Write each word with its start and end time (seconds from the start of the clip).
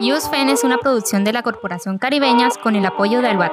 USFEN 0.00 0.48
es 0.48 0.62
una 0.62 0.78
producción 0.78 1.24
de 1.24 1.32
la 1.32 1.42
Corporación 1.42 1.98
Caribeñas 1.98 2.56
con 2.56 2.76
el 2.76 2.86
apoyo 2.86 3.20
de 3.20 3.28
Albat. 3.28 3.50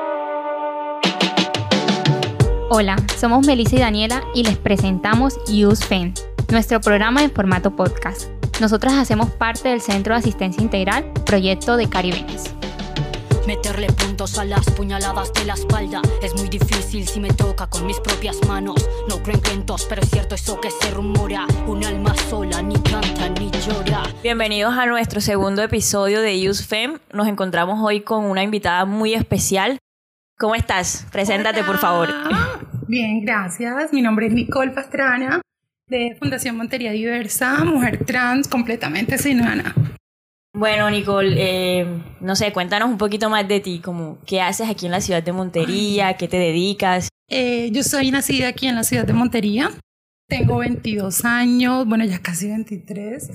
Hola, 2.70 2.98
somos 3.18 3.48
Melissa 3.48 3.78
y 3.78 3.80
Daniela 3.80 4.24
y 4.36 4.44
les 4.44 4.56
presentamos 4.56 5.40
USFEN, 5.50 6.14
nuestro 6.52 6.80
programa 6.82 7.24
en 7.24 7.32
formato 7.32 7.76
podcast. 7.76 8.30
Nosotras 8.62 8.94
hacemos 8.94 9.32
parte 9.32 9.70
del 9.70 9.82
Centro 9.82 10.14
de 10.14 10.20
Asistencia 10.20 10.62
Integral, 10.62 11.12
proyecto 11.26 11.78
de 11.78 11.90
Caribeñas. 11.90 12.55
Meterle 13.48 13.88
puntos 13.94 14.40
a 14.40 14.46
las 14.46 14.66
puñaladas 14.72 15.32
de 15.34 15.46
la 15.46 15.54
espalda 15.54 16.02
es 16.24 16.34
muy 16.34 16.50
difícil 16.50 17.08
si 17.08 17.20
me 17.20 17.30
toca 17.30 17.68
con 17.68 17.86
mis 17.86 18.00
propias 18.00 18.38
manos. 18.48 18.90
No 19.08 19.22
creo 19.22 19.36
en 19.36 19.42
cuentos, 19.42 19.86
pero 19.88 20.02
es 20.02 20.10
cierto 20.10 20.34
eso 20.34 20.60
que 20.60 20.72
se 20.72 20.90
rumora. 20.90 21.46
Un 21.68 21.86
alma 21.86 22.16
sola 22.28 22.64
ni 22.64 22.74
canta 22.74 23.30
ni 23.40 23.52
llora. 23.52 24.02
Bienvenidos 24.24 24.76
a 24.76 24.88
nuestro 24.88 25.22
segundo 25.22 25.62
episodio 25.62 26.22
de 26.22 26.50
Use 26.50 26.64
Fem. 26.64 26.98
Nos 27.14 27.28
encontramos 27.28 27.80
hoy 27.84 28.02
con 28.02 28.26
una 28.26 28.42
invitada 28.42 28.86
muy 28.86 29.14
especial. 29.14 29.78
¿Cómo 30.40 30.56
estás? 30.56 31.06
Preséntate, 31.12 31.64
por 31.64 31.78
favor. 31.78 32.10
Bien, 32.88 33.24
gracias. 33.24 33.94
Mi 33.94 34.02
nombre 34.02 34.26
es 34.26 34.34
Nicole 34.34 34.72
Pastrana, 34.72 35.42
de 35.88 36.16
Fundación 36.18 36.58
Montería 36.58 36.92
Diversa, 36.92 37.64
mujer 37.64 38.06
trans 38.06 38.48
completamente 38.48 39.20
sin 39.20 39.38
nana. 39.38 39.76
Bueno, 40.56 40.90
Nicole, 40.90 41.36
eh, 41.38 41.86
no 42.22 42.34
sé, 42.38 42.54
cuéntanos 42.54 42.88
un 42.88 42.98
poquito 42.98 43.30
más 43.30 43.46
de 43.46 43.60
ti, 43.60 43.82
como 43.82 44.20
qué 44.26 44.40
haces 44.40 44.70
aquí 44.70 44.86
en 44.86 44.94
la 44.94 45.02
ciudad 45.02 45.22
de 45.22 45.34
Montería, 45.34 46.16
qué 46.16 46.30
te 46.30 46.38
dedicas. 46.38 47.10
Eh, 47.30 47.72
yo 47.72 47.84
soy 47.84 48.10
nacida 48.10 48.48
aquí 48.48 48.68
en 48.68 48.76
la 48.76 48.86
ciudad 48.86 49.04
de 49.04 49.12
Montería. 49.12 49.70
Tengo 50.30 50.60
22 50.60 51.26
años, 51.26 51.86
bueno, 51.86 52.06
ya 52.06 52.20
casi 52.20 52.48
23. 52.48 53.32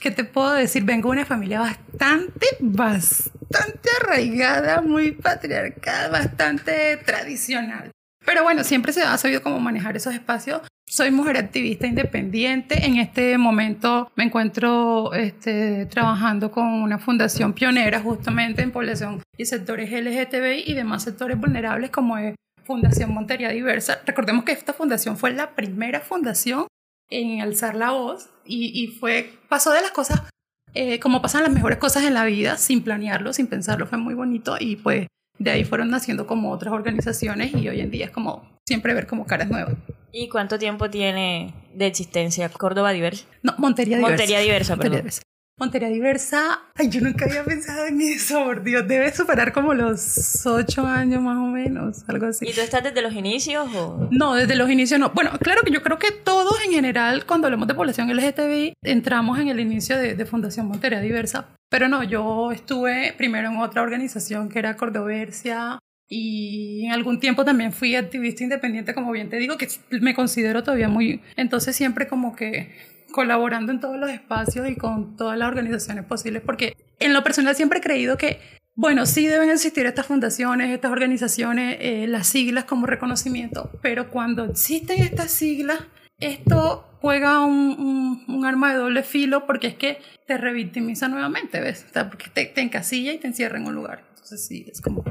¿Qué 0.00 0.10
te 0.10 0.24
puedo 0.24 0.54
decir? 0.54 0.84
Vengo 0.84 1.10
de 1.10 1.18
una 1.18 1.26
familia 1.26 1.60
bastante, 1.60 2.46
bastante 2.60 3.90
arraigada, 4.00 4.80
muy 4.80 5.12
patriarcal, 5.12 6.10
bastante 6.10 6.96
tradicional. 6.96 7.90
Pero 8.26 8.42
bueno, 8.42 8.64
siempre 8.64 8.92
se 8.92 9.02
ha 9.02 9.16
sabido 9.16 9.42
cómo 9.42 9.60
manejar 9.60 9.96
esos 9.96 10.12
espacios. 10.12 10.60
Soy 10.88 11.12
mujer 11.12 11.36
activista 11.36 11.86
independiente. 11.86 12.84
En 12.84 12.98
este 12.98 13.38
momento 13.38 14.10
me 14.16 14.24
encuentro 14.24 15.14
este, 15.14 15.86
trabajando 15.86 16.50
con 16.50 16.66
una 16.66 16.98
fundación 16.98 17.52
pionera 17.52 18.00
justamente 18.00 18.62
en 18.62 18.72
población 18.72 19.22
y 19.38 19.46
sectores 19.46 19.90
LGTBI 19.90 20.64
y 20.66 20.74
demás 20.74 21.04
sectores 21.04 21.38
vulnerables 21.38 21.90
como 21.90 22.18
es 22.18 22.34
Fundación 22.64 23.14
Montería 23.14 23.50
Diversa. 23.50 24.00
Recordemos 24.04 24.44
que 24.44 24.52
esta 24.52 24.72
fundación 24.72 25.16
fue 25.16 25.32
la 25.32 25.54
primera 25.54 26.00
fundación 26.00 26.66
en 27.08 27.40
alzar 27.40 27.76
la 27.76 27.92
voz 27.92 28.28
y, 28.44 28.88
fue, 28.98 29.38
pasó 29.48 29.72
de 29.72 29.82
las 29.82 29.92
cosas 29.92 30.22
eh, 30.74 30.98
como 30.98 31.22
pasan 31.22 31.44
las 31.44 31.52
mejores 31.52 31.78
cosas 31.78 32.04
en 32.04 32.14
la 32.14 32.24
vida, 32.24 32.58
sin 32.58 32.82
planearlo, 32.82 33.32
sin 33.32 33.46
pensarlo, 33.46 33.86
fue 33.86 33.98
muy 33.98 34.14
bonito 34.14 34.56
y 34.58 34.76
pues 34.76 35.06
de 35.38 35.50
ahí 35.50 35.64
fueron 35.64 35.90
naciendo 35.90 36.26
como 36.26 36.50
otras 36.50 36.72
organizaciones 36.72 37.54
y 37.54 37.68
hoy 37.68 37.80
en 37.80 37.90
día 37.90 38.06
es 38.06 38.10
como 38.10 38.48
siempre 38.66 38.94
ver 38.94 39.06
como 39.06 39.26
caras 39.26 39.48
nuevas. 39.48 39.74
¿Y 40.12 40.28
cuánto 40.28 40.58
tiempo 40.58 40.88
tiene 40.90 41.52
de 41.74 41.86
existencia 41.86 42.48
Córdoba 42.48 42.92
Diversa? 42.92 43.26
No, 43.42 43.54
Montería 43.58 43.98
Diversa. 43.98 44.16
Montería 44.16 44.40
Diversa, 44.40 44.76
perdón. 44.76 44.92
Montería 44.92 45.02
Diversa. 45.02 45.22
Montería 45.58 45.88
Diversa, 45.88 46.60
ay, 46.74 46.90
yo 46.90 47.00
nunca 47.00 47.24
había 47.24 47.42
pensado 47.42 47.86
en 47.86 47.98
eso, 48.02 48.44
por 48.44 48.62
Dios, 48.62 48.86
debe 48.86 49.10
superar 49.10 49.54
como 49.54 49.72
los 49.72 50.44
ocho 50.44 50.86
años 50.86 51.22
más 51.22 51.38
o 51.38 51.46
menos, 51.46 52.04
algo 52.08 52.26
así. 52.26 52.46
¿Y 52.46 52.52
tú 52.52 52.60
estás 52.60 52.84
desde 52.84 53.00
los 53.00 53.14
inicios 53.14 53.66
o...? 53.74 54.06
No, 54.10 54.34
desde 54.34 54.54
los 54.54 54.68
inicios 54.68 55.00
no. 55.00 55.12
Bueno, 55.14 55.30
claro 55.40 55.62
que 55.62 55.72
yo 55.72 55.82
creo 55.82 55.98
que 55.98 56.12
todos 56.12 56.62
en 56.62 56.72
general, 56.72 57.24
cuando 57.24 57.46
hablamos 57.46 57.68
de 57.68 57.74
población 57.74 58.14
LGTBI, 58.14 58.74
entramos 58.82 59.38
en 59.38 59.48
el 59.48 59.58
inicio 59.58 59.96
de, 59.96 60.14
de 60.14 60.26
Fundación 60.26 60.66
Montería 60.66 61.00
Diversa, 61.00 61.48
pero 61.70 61.88
no, 61.88 62.02
yo 62.02 62.52
estuve 62.52 63.14
primero 63.16 63.48
en 63.48 63.56
otra 63.56 63.80
organización 63.80 64.50
que 64.50 64.58
era 64.58 64.76
Cordoversia, 64.76 65.78
y 66.06 66.84
en 66.84 66.92
algún 66.92 67.18
tiempo 67.18 67.46
también 67.46 67.72
fui 67.72 67.96
activista 67.96 68.44
independiente, 68.44 68.92
como 68.92 69.10
bien 69.10 69.30
te 69.30 69.38
digo, 69.38 69.56
que 69.56 69.68
me 69.90 70.14
considero 70.14 70.62
todavía 70.62 70.90
muy... 70.90 71.22
Entonces 71.34 71.74
siempre 71.74 72.06
como 72.06 72.36
que 72.36 72.95
colaborando 73.12 73.72
en 73.72 73.80
todos 73.80 73.96
los 73.96 74.10
espacios 74.10 74.68
y 74.68 74.76
con 74.76 75.16
todas 75.16 75.38
las 75.38 75.48
organizaciones 75.48 76.04
posibles, 76.04 76.42
porque 76.44 76.76
en 76.98 77.12
lo 77.12 77.22
personal 77.22 77.54
siempre 77.54 77.78
he 77.78 77.82
creído 77.82 78.16
que, 78.16 78.40
bueno, 78.74 79.06
sí 79.06 79.26
deben 79.26 79.50
existir 79.50 79.86
estas 79.86 80.06
fundaciones, 80.06 80.70
estas 80.70 80.92
organizaciones, 80.92 81.78
eh, 81.80 82.06
las 82.06 82.26
siglas 82.26 82.64
como 82.64 82.86
reconocimiento, 82.86 83.70
pero 83.82 84.10
cuando 84.10 84.44
existen 84.44 85.02
estas 85.02 85.30
siglas, 85.30 85.78
esto 86.18 86.98
juega 87.00 87.44
un, 87.44 87.76
un, 87.78 88.34
un, 88.34 88.44
arma 88.46 88.72
de 88.72 88.78
doble 88.78 89.02
filo 89.02 89.46
porque 89.46 89.66
es 89.68 89.74
que 89.74 89.98
te 90.26 90.38
revictimiza 90.38 91.08
nuevamente, 91.08 91.60
¿ves? 91.60 91.86
O 91.88 91.92
sea, 91.92 92.08
porque 92.08 92.26
te, 92.32 92.46
te 92.46 92.62
encasilla 92.62 93.12
y 93.12 93.18
te 93.18 93.26
encierra 93.26 93.58
en 93.58 93.66
un 93.66 93.74
lugar. 93.74 94.04
Entonces 94.10 94.46
sí, 94.46 94.66
es 94.70 94.80
como... 94.80 95.04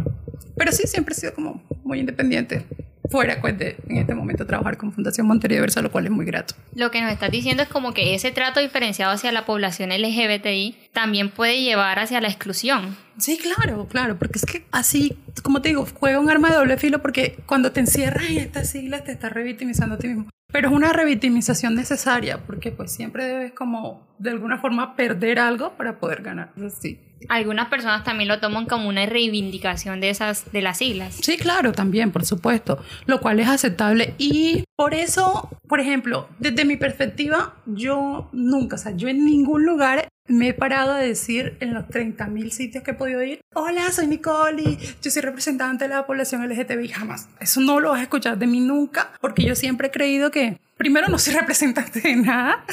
Pero 0.57 0.71
sí, 0.71 0.87
siempre 0.87 1.13
he 1.13 1.17
sido 1.17 1.33
como 1.33 1.63
muy 1.83 1.99
independiente 1.99 2.65
fuera 3.09 3.39
pues, 3.41 3.57
de 3.57 3.77
en 3.87 3.97
este 3.97 4.15
momento 4.15 4.45
trabajar 4.45 4.77
con 4.77 4.91
Fundación 4.91 5.27
Montería 5.27 5.57
Diversa, 5.57 5.81
lo 5.81 5.91
cual 5.91 6.05
es 6.05 6.11
muy 6.11 6.25
grato. 6.25 6.55
Lo 6.73 6.91
que 6.91 7.01
nos 7.01 7.11
estás 7.11 7.31
diciendo 7.31 7.63
es 7.63 7.69
como 7.69 7.93
que 7.93 8.15
ese 8.15 8.31
trato 8.31 8.59
diferenciado 8.59 9.11
hacia 9.11 9.31
la 9.31 9.45
población 9.45 9.89
LGBTI 9.89 10.75
también 10.93 11.29
puede 11.29 11.61
llevar 11.61 11.99
hacia 11.99 12.21
la 12.21 12.27
exclusión. 12.27 12.97
Sí, 13.17 13.37
claro, 13.37 13.87
claro, 13.87 14.17
porque 14.17 14.39
es 14.39 14.45
que 14.45 14.65
así, 14.71 15.17
como 15.43 15.61
te 15.61 15.69
digo, 15.69 15.87
juega 15.93 16.19
un 16.19 16.29
arma 16.29 16.49
de 16.49 16.55
doble 16.55 16.77
filo 16.77 17.01
porque 17.01 17.37
cuando 17.45 17.71
te 17.71 17.79
encierras 17.79 18.29
en 18.29 18.37
estas 18.37 18.69
siglas 18.69 19.03
te 19.03 19.11
estás 19.11 19.31
revictimizando 19.31 19.95
a 19.95 19.97
ti 19.97 20.07
mismo. 20.07 20.29
Pero 20.51 20.69
es 20.69 20.73
una 20.73 20.93
revictimización 20.93 21.75
necesaria 21.75 22.45
porque 22.45 22.71
pues 22.71 22.93
siempre 22.93 23.25
debes 23.25 23.51
como 23.51 24.07
de 24.19 24.29
alguna 24.29 24.59
forma 24.59 24.95
perder 24.95 25.39
algo 25.39 25.73
para 25.75 25.99
poder 25.99 26.21
ganar. 26.21 26.53
Sí. 26.79 26.99
Algunas 27.29 27.69
personas 27.69 28.03
también 28.03 28.27
lo 28.27 28.39
toman 28.39 28.65
como 28.65 28.87
una 28.87 29.05
reivindicación 29.05 29.99
de 29.99 30.09
esas 30.09 30.51
de 30.51 30.61
las 30.61 30.77
siglas. 30.77 31.15
Sí, 31.21 31.37
claro, 31.37 31.71
también, 31.71 32.11
por 32.11 32.25
supuesto, 32.25 32.83
lo 33.05 33.19
cual 33.19 33.39
es 33.39 33.47
aceptable 33.47 34.13
y 34.17 34.63
por 34.75 34.93
eso, 34.93 35.49
por 35.67 35.79
ejemplo, 35.79 36.27
desde 36.39 36.65
mi 36.65 36.77
perspectiva, 36.77 37.55
yo 37.65 38.29
nunca, 38.31 38.75
o 38.75 38.79
sea, 38.79 38.95
yo 38.95 39.07
en 39.07 39.25
ningún 39.25 39.65
lugar 39.65 40.07
me 40.27 40.49
he 40.49 40.53
parado 40.53 40.91
a 40.91 40.97
decir 40.97 41.55
en 41.59 41.73
los 41.73 41.85
30.000 41.85 42.49
sitios 42.49 42.83
que 42.83 42.91
he 42.91 42.93
podido 42.95 43.23
ir, 43.23 43.41
hola, 43.53 43.91
soy 43.91 44.07
Nicole 44.07 44.61
y 44.61 44.77
yo 45.01 45.11
soy 45.11 45.21
representante 45.21 45.85
de 45.85 45.93
la 45.93 46.05
población 46.05 46.47
LGTBI. 46.47 46.89
Jamás. 46.89 47.29
Eso 47.39 47.61
no 47.61 47.79
lo 47.79 47.91
vas 47.91 47.99
a 47.99 48.03
escuchar 48.03 48.37
de 48.37 48.47
mí 48.47 48.59
nunca, 48.59 49.11
porque 49.21 49.43
yo 49.43 49.55
siempre 49.55 49.87
he 49.87 49.91
creído 49.91 50.31
que, 50.31 50.57
primero, 50.77 51.07
no 51.07 51.19
soy 51.19 51.33
representante 51.35 52.01
de 52.01 52.15
nada, 52.15 52.65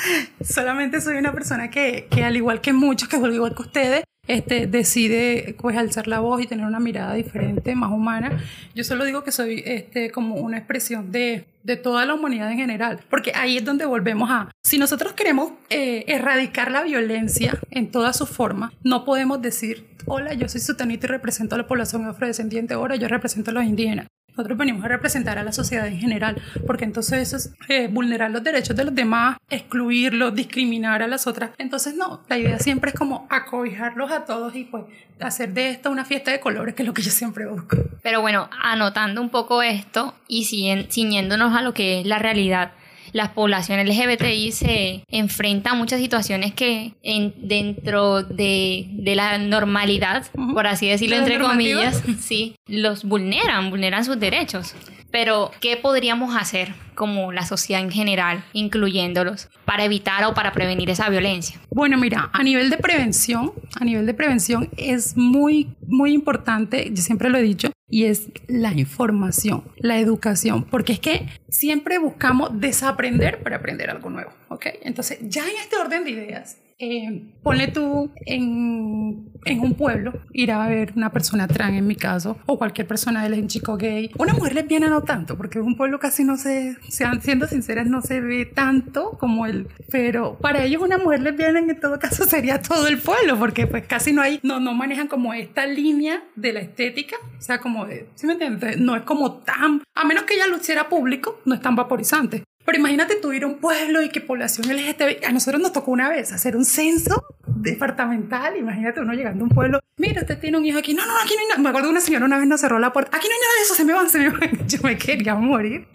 solamente 0.43 1.01
soy 1.01 1.17
una 1.17 1.33
persona 1.33 1.71
que, 1.71 2.09
que 2.11 2.25
al 2.25 2.37
igual 2.37 2.61
que 2.61 2.73
muchos, 2.73 3.09
que 3.09 3.17
al 3.17 3.35
igual 3.35 3.55
que 3.55 3.63
ustedes, 3.63 4.05
este, 4.27 4.67
decide 4.67 5.57
pues 5.61 5.77
alzar 5.77 6.07
la 6.07 6.21
voz 6.21 6.41
y 6.43 6.47
tener 6.47 6.67
una 6.67 6.81
mirada 6.81 7.15
diferente, 7.15 7.75
más 7.75 7.91
humana. 7.91 8.39
Yo 8.75 8.85
solo 8.85 9.05
digo 9.05 9.25
que 9.25 9.33
soy 9.33 9.63
este, 9.67 10.11
como 10.11 10.37
una 10.37 10.59
expresión 10.59 11.11
de, 11.11 11.47
de 11.65 11.77
toda 11.77 12.07
la 12.07 12.15
humanidad 12.15 12.51
en 12.51 12.59
general, 12.59 13.01
porque 13.11 13.33
ahí 13.35 13.57
es 13.57 13.65
donde 13.65 13.85
volvemos 13.85 14.31
a, 14.31 14.51
si 14.63 14.79
nosotros 14.79 15.13
queremos 15.13 15.53
eh, 15.71 16.05
erradicar 16.07 16.71
la 16.71 16.83
violencia 16.83 17.59
en 17.71 17.91
todas 17.91 18.17
sus 18.17 18.29
formas, 18.29 18.73
no 18.83 19.05
podemos 19.05 19.43
decir, 19.43 19.87
hola, 20.07 20.35
yo 20.35 20.49
soy 20.49 20.61
sutanita 20.61 21.07
y 21.07 21.11
represento 21.11 21.55
a 21.55 21.59
la 21.59 21.67
población 21.67 22.05
afrodescendiente, 22.07 22.75
ahora 22.75 22.97
yo 22.97 23.09
represento 23.09 23.51
a 23.51 23.55
los 23.55 23.65
indígenas. 23.65 24.07
Nosotros 24.37 24.57
venimos 24.57 24.85
a 24.85 24.89
representar 24.89 25.39
a 25.39 25.45
la 25.45 25.53
sociedad 25.53 25.87
en 25.87 25.99
general, 25.99 26.41
porque 26.67 26.85
entonces 26.85 27.21
eso 27.21 27.37
es 27.37 27.53
eh, 27.69 27.89
vulnerar 27.89 28.31
los 28.31 28.43
derechos 28.43 28.75
de 28.75 28.85
los 28.85 28.95
demás, 28.95 29.37
excluirlos, 29.51 30.35
discriminar 30.35 31.03
a 31.03 31.07
las 31.07 31.27
otras. 31.27 31.51
Entonces 31.59 31.95
no, 31.95 32.23
la 32.29 32.39
idea 32.39 32.59
siempre 32.59 32.91
es 32.91 32.99
como 32.99 33.27
acobijarlos 33.29 34.11
a 34.11 34.25
todos 34.25 34.55
y 34.57 34.65
pues 34.65 34.85
hacer 35.21 35.53
de 35.53 35.71
esto 35.71 35.91
una 35.91 36.05
fiesta 36.05 36.31
de 36.31 36.41
colores, 36.41 36.75
que 36.75 36.83
es 36.83 36.87
lo 36.87 36.95
que 36.95 37.03
yo 37.03 37.11
siempre 37.11 37.47
busco. 37.47 37.77
Pero 38.03 38.23
bueno, 38.23 38.49
anotando 38.63 39.21
un 39.21 39.29
poco 39.29 39.63
esto 39.63 40.15
y 40.29 40.45
ciñéndonos 40.45 41.55
a 41.55 41.63
lo 41.63 41.75
que 41.75 42.01
es 42.01 42.07
la 42.07 42.19
realidad, 42.19 42.73
las 43.13 43.31
poblaciones 43.31 43.87
LGBTI 43.89 44.53
se 44.53 45.05
enfrentan 45.09 45.75
a 45.75 45.77
muchas 45.77 46.01
situaciones 46.01 46.55
que 46.55 46.95
en, 47.03 47.35
dentro 47.37 48.23
de, 48.23 48.89
de 48.91 49.15
la 49.15 49.39
normalidad, 49.39 50.27
uh 50.35 50.41
-huh. 50.41 50.55
por 50.55 50.67
así 50.67 50.89
decirlo, 50.89 51.17
entre 51.17 51.39
comillas, 51.39 52.03
sí, 52.21 52.57
los 52.67 53.05
vulneran, 53.05 53.71
vulneran 53.71 54.05
sus 54.05 54.19
derechos. 54.19 54.75
Pero, 55.11 55.51
¿qué 55.61 55.77
podríamos 55.77 56.35
hacer 56.35 56.75
como 56.95 57.33
la 57.33 57.45
sociedad 57.45 57.83
en 57.83 57.91
general, 57.91 58.45
incluyéndolos, 58.55 59.49
para 59.67 59.85
evitar 59.85 60.25
o 60.25 60.33
para 60.33 60.53
prevenir 60.53 60.89
esa 60.89 61.11
violencia? 61.11 61.61
Bueno, 61.71 61.99
mira, 61.99 62.31
a 62.33 62.43
nivel 62.43 62.71
de 62.71 62.79
prevención, 62.79 63.53
a 63.79 63.85
nivel 63.85 64.07
de 64.07 64.15
prevención 64.15 64.71
es 64.79 65.15
muy, 65.15 65.69
muy 65.87 66.15
importante, 66.15 66.91
yo 66.95 67.03
siempre 67.03 67.29
lo 67.29 67.37
he 67.37 67.43
dicho, 67.43 67.71
y 67.93 68.07
es 68.07 68.31
la 68.49 68.73
información, 68.73 69.65
la 69.77 69.99
educación, 69.99 70.65
porque 70.65 70.95
es 70.95 70.99
que 70.99 71.29
siempre 71.51 71.99
buscamos 71.99 72.59
desaprender 72.59 73.43
para 73.43 73.57
aprender 73.57 73.91
algo 73.91 74.09
nuevo, 74.09 74.33
¿ok? 74.49 74.67
Entonces, 74.81 75.19
ya 75.21 75.43
en 75.43 75.57
este 75.61 75.77
orden 75.77 76.03
de 76.03 76.13
ideas, 76.13 76.57
eh, 76.83 77.73
tú 77.73 78.11
en, 78.27 79.31
en, 79.45 79.61
un 79.61 79.75
pueblo, 79.75 80.13
ir 80.33 80.51
a 80.51 80.67
ver 80.67 80.93
una 80.97 81.13
persona 81.13 81.47
trans 81.47 81.79
en 81.79 81.87
mi 81.87 81.95
caso, 81.95 82.39
o 82.47 82.59
cualquier 82.59 82.89
persona 82.89 83.29
de 83.29 83.41
un 83.41 83.47
chico 83.47 83.77
gay. 83.77 84.11
Una 84.19 84.35
mujer 84.35 84.55
lesbiana 84.55 84.89
no 84.89 85.03
tanto, 85.03 85.37
porque 85.37 85.61
un 85.61 85.77
pueblo 85.77 86.01
casi 86.01 86.25
no 86.25 86.37
se, 86.37 86.77
sean 86.89 87.23
siendo 87.23 87.47
sinceras, 87.47 87.87
no 87.87 88.03
se 88.03 88.21
ve 88.21 88.47
tanto 88.47 89.17
como 89.19 89.47
el, 89.47 89.69
pero 89.91 90.39
para 90.39 90.65
ellos 90.65 90.83
una 90.83 90.99
mujer 90.99 91.23
lesbiana 91.23 91.61
en 91.61 91.79
todo 91.79 92.01
caso 92.01 92.25
sería 92.25 92.61
todo 92.61 92.89
el 92.89 92.99
pueblo, 92.99 93.39
porque 93.39 93.69
pues 93.69 93.87
casi 93.87 94.13
no 94.13 94.21
hay, 94.21 94.41
no, 94.43 94.59
no 94.59 94.75
manejan 94.75 95.07
como 95.07 95.33
esta 95.35 95.67
línea 95.67 96.25
de 96.35 96.53
la 96.53 96.61
estética, 96.61 97.17
o 97.39 97.41
sea, 97.41 97.59
como 97.59 97.87
de, 97.87 98.09
¿sí 98.17 98.27
me 98.27 98.33
entiendes? 98.33 98.79
No 98.79 98.97
es 98.97 99.03
como 99.03 99.35
tan, 99.35 99.83
a 99.95 100.05
menos 100.05 100.25
que 100.25 100.35
ella 100.35 100.49
lo 100.49 100.57
hiciera 100.57 100.89
público, 100.89 101.41
no 101.45 101.55
es 101.55 101.61
tan 101.61 101.77
vaporizante. 101.77 102.43
Pero 102.65 102.79
imagínate 102.79 103.17
tú 103.17 103.33
ir 103.33 103.45
a 103.45 103.47
un 103.47 103.59
pueblo 103.59 104.03
y 104.03 104.09
que 104.09 104.21
población 104.21 104.67
LGTB, 104.69 105.27
a 105.27 105.33
nosotros 105.33 105.61
nos 105.61 105.73
tocó 105.73 105.91
una 105.91 106.09
vez 106.09 106.33
hacer 106.33 106.57
un 106.57 106.65
censo 106.65 107.25
departamental, 107.47 108.57
imagínate 108.57 109.01
uno 109.01 109.13
llegando 109.15 109.45
a 109.45 109.49
un 109.49 109.55
pueblo, 109.55 109.81
mira, 109.97 110.21
usted 110.21 110.39
tiene 110.39 110.59
un 110.59 110.65
hijo 110.65 110.79
aquí, 110.79 110.95
no, 110.95 111.05
no, 111.05 111.17
aquí 111.19 111.35
no 111.35 111.41
hay 111.41 111.47
nada, 111.49 111.61
me 111.61 111.69
acuerdo 111.69 111.91
una 111.91 112.01
señora 112.01 112.25
una 112.25 112.39
vez 112.39 112.47
nos 112.47 112.61
cerró 112.61 112.79
la 112.79 112.93
puerta, 112.93 113.17
aquí 113.17 113.27
no 113.29 113.35
hay 113.35 113.41
nada 113.41 113.55
de 113.57 113.63
eso, 113.63 113.75
se 113.75 113.85
me 113.85 113.93
van, 113.93 114.09
se 114.09 114.19
me 114.19 114.29
van, 114.31 114.67
yo 114.69 114.79
me 114.83 114.97
quería 114.97 115.35
morir. 115.35 115.87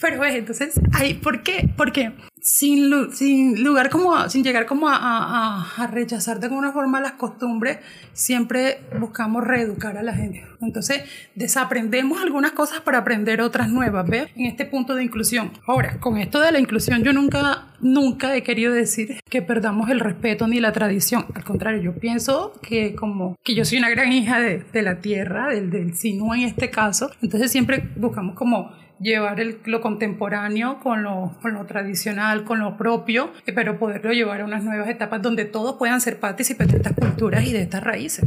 Pero 0.00 0.24
es, 0.24 0.34
entonces, 0.34 0.80
ahí, 0.92 1.14
¿por 1.14 1.42
qué? 1.42 1.68
Porque 1.76 2.12
sin, 2.42 3.12
sin 3.12 3.62
lugar 3.62 3.90
como, 3.90 4.28
sin 4.28 4.44
llegar 4.44 4.66
como 4.66 4.88
a, 4.88 4.96
a, 4.96 5.74
a, 5.76 5.86
rechazar 5.86 6.40
de 6.40 6.46
alguna 6.46 6.72
forma 6.72 7.00
las 7.00 7.12
costumbres, 7.12 7.78
siempre 8.12 8.80
buscamos 8.98 9.44
reeducar 9.44 9.96
a 9.96 10.02
la 10.02 10.14
gente. 10.14 10.44
Entonces, 10.60 11.02
desaprendemos 11.34 12.20
algunas 12.20 12.52
cosas 12.52 12.80
para 12.80 12.98
aprender 12.98 13.40
otras 13.40 13.68
nuevas, 13.68 14.08
¿ves? 14.08 14.28
En 14.34 14.46
este 14.46 14.66
punto 14.66 14.94
de 14.94 15.04
inclusión. 15.04 15.52
Ahora, 15.66 16.00
con 16.00 16.18
esto 16.18 16.40
de 16.40 16.50
la 16.50 16.58
inclusión, 16.58 17.02
yo 17.04 17.12
nunca, 17.12 17.68
nunca 17.80 18.34
he 18.34 18.42
querido 18.42 18.72
decir 18.72 19.20
que 19.30 19.42
perdamos 19.42 19.90
el 19.90 20.00
respeto 20.00 20.48
ni 20.48 20.60
la 20.60 20.72
tradición. 20.72 21.26
Al 21.34 21.44
contrario, 21.44 21.80
yo 21.80 21.94
pienso 21.94 22.52
que 22.62 22.94
como 22.94 23.36
que 23.44 23.54
yo 23.54 23.64
soy 23.64 23.78
una 23.78 23.90
gran 23.90 24.12
hija 24.12 24.40
de, 24.40 24.64
de 24.72 24.82
la 24.82 25.00
tierra, 25.00 25.48
del, 25.48 25.70
del 25.70 25.92
en 26.02 26.42
este 26.42 26.70
caso, 26.70 27.10
entonces 27.22 27.50
siempre 27.50 27.90
buscamos 27.96 28.34
como 28.34 28.72
llevar 29.00 29.40
el, 29.40 29.60
lo 29.64 29.80
contemporáneo 29.80 30.80
con 30.80 31.02
lo, 31.02 31.36
con 31.40 31.54
lo, 31.54 31.66
tradicional, 31.66 32.44
con 32.44 32.60
lo 32.60 32.76
propio, 32.76 33.30
eh, 33.46 33.52
pero 33.52 33.78
poderlo 33.78 34.12
llevar 34.12 34.40
a 34.40 34.44
unas 34.44 34.64
nuevas 34.64 34.88
etapas 34.88 35.22
donde 35.22 35.44
todos 35.44 35.76
puedan 35.76 36.00
ser 36.00 36.20
partícipes 36.20 36.68
de 36.68 36.78
estas 36.78 36.94
culturas 36.94 37.44
y 37.44 37.52
de 37.52 37.62
estas 37.62 37.82
raíces. 37.82 38.24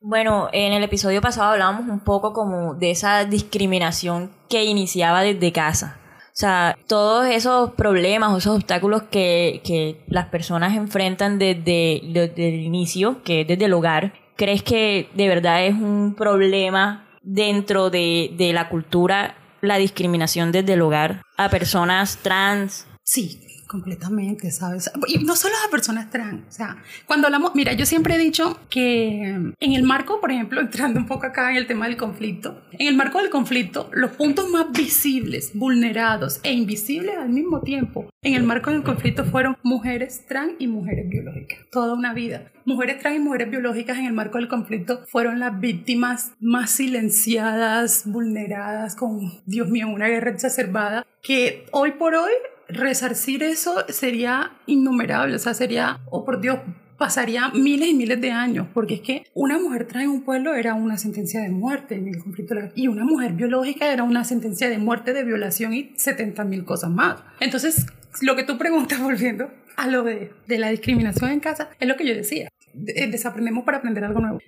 Bueno, 0.00 0.48
en 0.52 0.72
el 0.72 0.82
episodio 0.82 1.20
pasado 1.20 1.52
hablábamos 1.52 1.88
un 1.88 2.00
poco 2.00 2.32
como 2.32 2.74
de 2.74 2.90
esa 2.90 3.24
discriminación 3.24 4.30
que 4.48 4.64
iniciaba 4.64 5.22
desde 5.22 5.52
casa. 5.52 5.98
O 6.28 6.40
sea, 6.40 6.78
todos 6.86 7.26
esos 7.26 7.72
problemas 7.72 8.38
esos 8.38 8.56
obstáculos 8.56 9.02
que, 9.10 9.60
que 9.64 10.04
las 10.06 10.26
personas 10.26 10.76
enfrentan 10.76 11.38
desde, 11.38 12.00
desde 12.04 12.48
el 12.48 12.60
inicio, 12.60 13.22
que 13.24 13.40
es 13.40 13.48
desde 13.48 13.64
el 13.64 13.72
hogar, 13.72 14.12
¿crees 14.36 14.62
que 14.62 15.10
de 15.14 15.28
verdad 15.28 15.66
es 15.66 15.74
un 15.74 16.14
problema 16.16 17.08
dentro 17.22 17.90
de, 17.90 18.34
de 18.38 18.52
la 18.52 18.68
cultura 18.68 19.34
la 19.60 19.76
discriminación 19.76 20.52
desde 20.52 20.74
el 20.74 20.82
hogar 20.82 21.22
a 21.36 21.48
personas 21.48 22.18
trans. 22.18 22.86
Sí, 23.02 23.47
completamente, 23.68 24.50
¿sabes? 24.50 24.90
Y 25.06 25.18
no 25.24 25.36
solo 25.36 25.54
a 25.64 25.70
personas 25.70 26.10
trans, 26.10 26.42
o 26.48 26.50
sea, 26.50 26.82
cuando 27.06 27.28
hablamos, 27.28 27.54
mira, 27.54 27.74
yo 27.74 27.86
siempre 27.86 28.16
he 28.16 28.18
dicho 28.18 28.58
que 28.68 29.20
en 29.60 29.72
el 29.72 29.82
marco, 29.84 30.20
por 30.20 30.32
ejemplo, 30.32 30.60
entrando 30.68 30.98
un 30.98 31.06
poco 31.06 31.26
acá 31.26 31.50
en 31.50 31.56
el 31.56 31.66
tema 31.66 31.86
del 31.86 31.96
conflicto, 31.96 32.62
en 32.72 32.88
el 32.88 32.96
marco 32.96 33.18
del 33.18 33.30
conflicto, 33.30 33.90
los 33.92 34.12
puntos 34.12 34.50
más 34.50 34.72
visibles, 34.72 35.52
vulnerados 35.54 36.40
e 36.42 36.52
invisibles 36.52 37.16
al 37.16 37.28
mismo 37.28 37.60
tiempo, 37.60 38.08
en 38.22 38.34
el 38.34 38.42
marco 38.42 38.70
del 38.70 38.82
conflicto 38.82 39.24
fueron 39.24 39.56
mujeres 39.62 40.26
trans 40.26 40.54
y 40.58 40.66
mujeres 40.66 41.08
biológicas, 41.08 41.58
toda 41.70 41.94
una 41.94 42.14
vida. 42.14 42.50
Mujeres 42.64 42.98
trans 42.98 43.16
y 43.16 43.20
mujeres 43.20 43.50
biológicas 43.50 43.98
en 43.98 44.06
el 44.06 44.12
marco 44.12 44.38
del 44.38 44.48
conflicto 44.48 45.04
fueron 45.06 45.38
las 45.38 45.60
víctimas 45.60 46.32
más 46.40 46.70
silenciadas, 46.70 48.02
vulneradas, 48.06 48.96
con, 48.96 49.40
Dios 49.46 49.68
mío, 49.68 49.88
una 49.88 50.08
guerra 50.08 50.30
exacerbada, 50.30 51.06
que 51.22 51.66
hoy 51.70 51.92
por 51.92 52.14
hoy 52.14 52.32
resarcir 52.68 53.42
eso 53.42 53.84
sería 53.88 54.52
innumerable, 54.66 55.36
o 55.36 55.38
sea, 55.38 55.54
sería, 55.54 56.00
oh 56.10 56.24
por 56.24 56.40
Dios, 56.40 56.60
pasaría 56.98 57.48
miles 57.50 57.88
y 57.88 57.94
miles 57.94 58.20
de 58.20 58.32
años, 58.32 58.66
porque 58.74 58.94
es 58.94 59.00
que 59.00 59.24
una 59.32 59.58
mujer 59.58 59.86
trans 59.86 60.04
en 60.04 60.10
un 60.10 60.22
pueblo 60.22 60.54
era 60.54 60.74
una 60.74 60.98
sentencia 60.98 61.40
de 61.40 61.48
muerte 61.48 61.94
en 61.94 62.08
el 62.08 62.18
conflicto 62.18 62.54
y 62.74 62.88
una 62.88 63.04
mujer 63.04 63.32
biológica 63.32 63.92
era 63.92 64.02
una 64.02 64.24
sentencia 64.24 64.68
de 64.68 64.78
muerte, 64.78 65.12
de 65.12 65.24
violación 65.24 65.72
y 65.72 65.92
70 65.96 66.44
mil 66.44 66.64
cosas 66.64 66.90
más. 66.90 67.22
Entonces, 67.40 67.86
lo 68.20 68.36
que 68.36 68.42
tú 68.42 68.58
preguntas, 68.58 69.00
volviendo 69.02 69.50
a 69.76 69.86
lo 69.86 70.02
de, 70.02 70.32
de 70.46 70.58
la 70.58 70.70
discriminación 70.70 71.30
en 71.30 71.40
casa, 71.40 71.70
es 71.78 71.88
lo 71.88 71.96
que 71.96 72.06
yo 72.06 72.14
decía, 72.14 72.48
desaprendemos 72.74 73.64
para 73.64 73.78
aprender 73.78 74.04
algo 74.04 74.20
nuevo. 74.20 74.38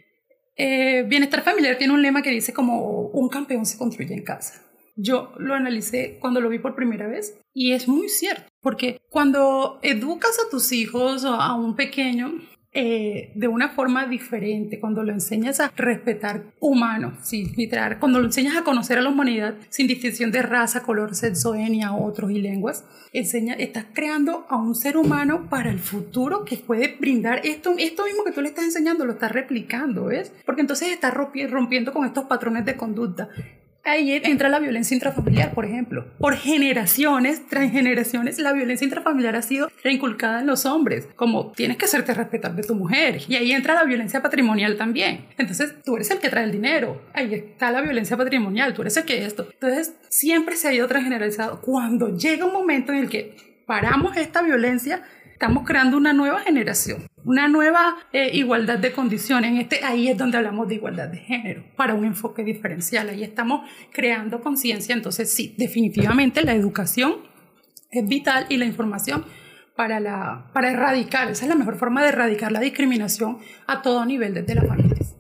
Eh, 0.57 1.05
bienestar 1.05 1.43
familiar 1.43 1.79
tiene 1.79 1.95
un 1.95 2.03
lema 2.03 2.21
que 2.21 2.31
dice 2.31 2.53
como 2.53 3.07
un 3.09 3.29
campeón 3.29 3.65
se 3.65 3.79
construye 3.79 4.13
en 4.13 4.25
casa. 4.25 4.63
Yo 5.03 5.33
lo 5.39 5.55
analicé 5.55 6.19
cuando 6.21 6.41
lo 6.41 6.51
vi 6.51 6.59
por 6.59 6.75
primera 6.75 7.09
vez 7.09 7.39
y 7.55 7.73
es 7.73 7.89
muy 7.89 8.09
cierto, 8.09 8.45
porque 8.61 9.01
cuando 9.09 9.79
educas 9.83 10.39
a 10.39 10.51
tus 10.51 10.73
hijos 10.73 11.25
o 11.25 11.35
a 11.35 11.55
un 11.55 11.75
pequeño, 11.75 12.35
eh, 12.73 13.33
de 13.35 13.49
una 13.49 13.71
forma 13.71 14.07
diferente, 14.07 14.79
cuando 14.79 15.03
lo 15.03 15.11
enseñas 15.11 15.59
a 15.59 15.73
respetar 15.75 16.55
humanos, 16.61 17.19
sí, 17.23 17.51
literal, 17.57 17.99
cuando 17.99 18.21
lo 18.21 18.27
enseñas 18.27 18.57
a 18.57 18.63
conocer 18.63 18.99
a 18.99 19.03
la 19.03 19.09
humanidad 19.09 19.57
sin 19.71 19.87
distinción 19.87 20.31
de 20.31 20.43
raza, 20.43 20.83
color, 20.83 21.15
sexo, 21.15 21.55
etnia, 21.55 21.95
otros 21.95 22.31
y 22.31 22.41
lenguas, 22.41 22.85
enseña, 23.13 23.55
estás 23.55 23.87
creando 23.93 24.47
a 24.51 24.57
un 24.57 24.75
ser 24.75 24.99
humano 24.99 25.49
para 25.49 25.71
el 25.71 25.81
futuro 25.81 26.45
que 26.45 26.59
puede 26.59 26.97
brindar 27.01 27.41
esto, 27.45 27.75
esto 27.79 28.05
mismo 28.05 28.23
que 28.23 28.33
tú 28.33 28.43
le 28.43 28.51
estás 28.51 28.67
enseñando, 28.67 29.07
lo 29.07 29.15
estás 29.15 29.33
replicando, 29.33 30.05
¿ves? 30.05 30.33
Porque 30.45 30.61
entonces 30.61 30.91
estás 30.91 31.15
rompiendo 31.15 31.93
con 31.93 32.05
estos 32.05 32.27
patrones 32.27 32.67
de 32.67 32.77
conducta 32.77 33.31
Ahí 33.85 34.13
entra 34.13 34.49
la 34.49 34.59
violencia 34.59 34.95
intrafamiliar, 34.95 35.55
por 35.55 35.65
ejemplo. 35.65 36.07
Por 36.19 36.37
generaciones, 36.37 37.47
tras 37.47 37.71
generaciones, 37.71 38.39
la 38.39 38.53
violencia 38.53 38.85
intrafamiliar 38.85 39.37
ha 39.37 39.43
sido 39.43 39.71
reinculcada 39.83 40.41
en 40.41 40.47
los 40.47 40.67
hombres, 40.67 41.09
como 41.17 41.53
tienes 41.53 41.79
que 41.79 41.87
hacerte 41.87 42.13
respetar 42.13 42.55
de 42.55 42.63
tu 42.63 42.75
mujer. 42.75 43.21
Y 43.27 43.37
ahí 43.37 43.53
entra 43.53 43.75
la 43.75 43.85
violencia 43.85 44.21
patrimonial 44.21 44.77
también. 44.77 45.27
Entonces, 45.39 45.75
tú 45.83 45.97
eres 45.97 46.11
el 46.11 46.19
que 46.19 46.29
trae 46.29 46.45
el 46.45 46.53
dinero. 46.53 47.03
Ahí 47.15 47.35
está 47.35 47.71
la 47.71 47.81
violencia 47.81 48.17
patrimonial, 48.17 48.75
tú 48.75 48.83
eres 48.83 48.97
el 48.99 49.05
que 49.05 49.25
esto. 49.25 49.49
Entonces, 49.51 49.95
siempre 50.09 50.57
se 50.57 50.69
ha 50.69 50.75
ido 50.75 50.87
transgeneralizado. 50.87 51.61
Cuando 51.63 52.17
llega 52.17 52.45
un 52.45 52.53
momento 52.53 52.93
en 52.93 52.99
el 52.99 53.09
que 53.09 53.37
paramos 53.67 54.17
esta 54.17 54.43
violencia, 54.43 55.03
estamos 55.41 55.65
creando 55.67 55.97
una 55.97 56.13
nueva 56.13 56.41
generación, 56.41 57.07
una 57.25 57.49
nueva 57.49 57.97
eh, 58.13 58.31
igualdad 58.35 58.79
de 58.79 58.93
condiciones. 58.93 59.51
En 59.51 59.57
este, 59.57 59.83
ahí 59.83 60.09
es 60.09 60.19
donde 60.19 60.37
hablamos 60.37 60.69
de 60.69 60.75
igualdad 60.75 61.09
de 61.09 61.17
género, 61.17 61.65
para 61.77 61.95
un 61.95 62.05
enfoque 62.05 62.45
diferencial. 62.45 63.09
Ahí 63.09 63.23
estamos 63.23 63.67
creando 63.91 64.43
conciencia. 64.43 64.95
Entonces, 64.95 65.33
sí, 65.33 65.55
definitivamente 65.57 66.45
la 66.45 66.53
educación 66.53 67.23
es 67.91 68.07
vital 68.07 68.45
y 68.51 68.59
la 68.59 68.67
información 68.67 69.25
para, 69.77 69.99
la, 69.99 70.51
para 70.53 70.73
erradicar, 70.73 71.31
esa 71.31 71.47
es 71.47 71.49
la 71.49 71.57
mejor 71.57 71.79
forma 71.79 72.03
de 72.03 72.11
erradicar 72.11 72.53
la 72.53 72.61
discriminación 72.61 73.39
a 73.67 73.81
todo 73.81 74.05
nivel 74.05 74.35
desde 74.35 74.55
las 74.55 74.67
familias. 74.67 75.17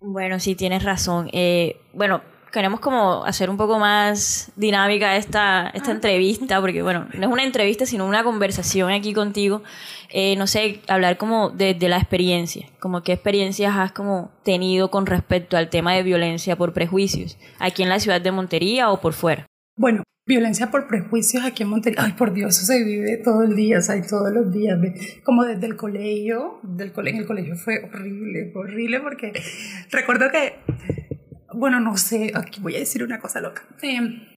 Bueno, 0.00 0.38
sí, 0.38 0.54
tienes 0.54 0.84
razón. 0.84 1.28
Eh, 1.32 1.74
bueno, 1.92 2.22
queremos 2.52 2.80
como 2.80 3.24
hacer 3.24 3.50
un 3.50 3.56
poco 3.56 3.78
más 3.78 4.50
dinámica 4.56 5.16
esta, 5.16 5.70
esta 5.74 5.92
entrevista, 5.92 6.60
porque 6.60 6.82
bueno, 6.82 7.06
no 7.14 7.26
es 7.26 7.32
una 7.32 7.44
entrevista, 7.44 7.86
sino 7.86 8.06
una 8.06 8.24
conversación 8.24 8.90
aquí 8.90 9.12
contigo. 9.12 9.62
Eh, 10.10 10.36
no 10.36 10.46
sé, 10.46 10.80
hablar 10.88 11.18
como 11.18 11.50
de, 11.50 11.74
de, 11.74 11.88
la 11.88 11.98
experiencia, 11.98 12.66
como 12.80 13.02
qué 13.02 13.12
experiencias 13.12 13.76
has 13.76 13.92
como 13.92 14.30
tenido 14.42 14.90
con 14.90 15.06
respecto 15.06 15.56
al 15.56 15.68
tema 15.68 15.94
de 15.94 16.02
violencia 16.02 16.56
por 16.56 16.72
prejuicios, 16.72 17.36
aquí 17.58 17.82
en 17.82 17.90
la 17.90 18.00
ciudad 18.00 18.20
de 18.20 18.32
Montería 18.32 18.90
o 18.90 19.00
por 19.00 19.12
fuera. 19.12 19.46
Bueno, 19.76 20.02
violencia 20.28 20.70
por 20.70 20.86
prejuicios 20.86 21.44
aquí 21.44 21.62
en 21.62 21.70
Montería, 21.70 22.02
ay 22.02 22.12
por 22.12 22.32
Dios, 22.32 22.56
eso 22.56 22.66
se 22.66 22.84
vive 22.84 23.16
todo 23.18 23.42
el 23.42 23.56
día, 23.56 23.78
o 23.78 23.82
sea, 23.82 24.00
todos 24.06 24.32
los 24.32 24.52
días, 24.52 24.78
como 25.24 25.44
desde 25.44 25.66
el 25.66 25.76
colegio, 25.76 26.60
del 26.62 26.92
colegio, 26.92 27.22
el 27.22 27.26
colegio 27.26 27.56
fue 27.56 27.82
horrible, 27.84 28.52
horrible 28.54 29.00
porque 29.00 29.32
recuerdo 29.90 30.30
que 30.30 30.56
bueno, 31.58 31.80
no 31.80 31.96
sé, 31.96 32.32
aquí 32.34 32.60
voy 32.60 32.76
a 32.76 32.78
decir 32.78 33.02
una 33.02 33.18
cosa 33.18 33.40
loca. 33.40 33.66
Em, 33.82 34.28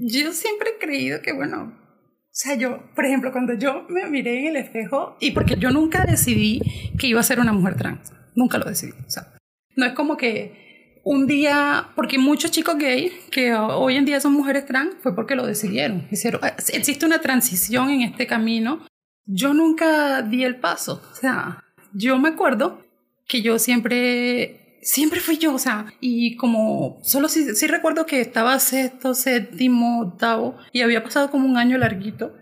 yo 0.00 0.32
siempre 0.32 0.70
he 0.70 0.78
creído 0.78 1.20
que, 1.22 1.32
bueno, 1.32 1.64
o 1.64 2.34
sea, 2.34 2.54
yo, 2.54 2.82
por 2.94 3.04
ejemplo, 3.04 3.30
cuando 3.30 3.52
yo 3.54 3.84
me 3.88 4.06
miré 4.06 4.40
en 4.40 4.46
el 4.48 4.56
espejo, 4.56 5.16
y 5.20 5.32
porque 5.32 5.56
yo 5.56 5.70
nunca 5.70 6.04
decidí 6.04 6.60
que 6.98 7.06
iba 7.06 7.20
a 7.20 7.24
ser 7.24 7.40
una 7.40 7.52
mujer 7.52 7.76
trans, 7.76 8.12
nunca 8.34 8.58
lo 8.58 8.64
decidí, 8.64 8.92
o 9.06 9.10
sea, 9.10 9.34
no 9.76 9.84
es 9.84 9.92
como 9.92 10.16
que 10.16 11.00
un 11.04 11.26
día, 11.26 11.88
porque 11.94 12.18
muchos 12.18 12.50
chicos 12.50 12.78
gay 12.78 13.12
que 13.30 13.54
hoy 13.54 13.96
en 13.96 14.04
día 14.06 14.20
son 14.20 14.32
mujeres 14.32 14.64
trans, 14.64 14.94
fue 15.02 15.14
porque 15.14 15.34
lo 15.34 15.44
decidieron, 15.44 16.06
hicieron, 16.10 16.40
existe 16.72 17.04
una 17.04 17.20
transición 17.20 17.90
en 17.90 18.02
este 18.02 18.26
camino, 18.26 18.86
yo 19.26 19.52
nunca 19.52 20.22
di 20.22 20.44
el 20.44 20.56
paso, 20.56 21.02
o 21.12 21.14
sea, 21.14 21.62
yo 21.92 22.18
me 22.18 22.30
acuerdo 22.30 22.82
que 23.28 23.42
yo 23.42 23.58
siempre 23.58 24.61
siempre 24.82 25.20
fui 25.20 25.38
yo, 25.38 25.54
o 25.54 25.58
sea, 25.58 25.86
y 26.00 26.36
como 26.36 26.98
solo 27.02 27.28
sí, 27.28 27.54
sí 27.54 27.66
recuerdo 27.66 28.04
que 28.04 28.20
estaba 28.20 28.58
sexto, 28.58 29.14
séptimo, 29.14 30.02
octavo, 30.02 30.58
y 30.72 30.82
había 30.82 31.02
pasado 31.02 31.30
como 31.30 31.48
un 31.48 31.56
año 31.56 31.78
larguito, 31.78 32.34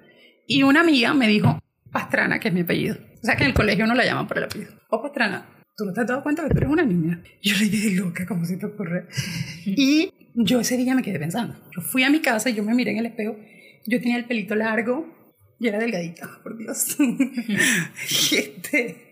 y 0.46 0.64
una 0.64 0.80
amiga 0.80 1.14
me 1.14 1.28
dijo, 1.28 1.60
Pastrana, 1.92 2.40
que 2.40 2.48
es 2.48 2.54
mi 2.54 2.62
apellido. 2.62 2.96
O 3.22 3.26
sea 3.26 3.36
que 3.36 3.44
en 3.44 3.50
el 3.50 3.54
colegio 3.54 3.86
no 3.86 3.94
la 3.94 4.04
llaman 4.04 4.26
por 4.26 4.38
el 4.38 4.44
apellido. 4.44 4.72
O 4.88 5.02
Pastrana, 5.02 5.46
¿tú 5.76 5.84
no 5.84 5.92
te 5.92 6.00
has 6.00 6.06
dado 6.06 6.22
cuenta 6.22 6.42
que 6.42 6.50
tú 6.50 6.56
eres 6.58 6.70
una 6.70 6.84
niña? 6.84 7.22
Yo 7.42 7.56
le 7.56 7.66
dije, 7.66 7.90
loca, 7.94 8.26
¿cómo 8.26 8.44
se 8.44 8.56
te 8.56 8.66
ocurre? 8.66 9.06
Y 9.64 10.12
yo 10.34 10.60
ese 10.60 10.76
día 10.76 10.94
me 10.94 11.02
quedé 11.02 11.18
pensando. 11.18 11.56
Yo 11.76 11.82
fui 11.82 12.02
a 12.02 12.10
mi 12.10 12.20
casa 12.20 12.50
y 12.50 12.54
yo 12.54 12.64
me 12.64 12.74
miré 12.74 12.92
en 12.92 12.98
el 12.98 13.06
espejo. 13.06 13.36
Yo 13.86 14.00
tenía 14.00 14.16
el 14.16 14.24
pelito 14.24 14.54
largo 14.54 15.06
y 15.58 15.68
era 15.68 15.78
delgadita, 15.78 16.40
por 16.42 16.56
Dios. 16.56 16.96
y, 16.98 18.34
este, 18.34 19.10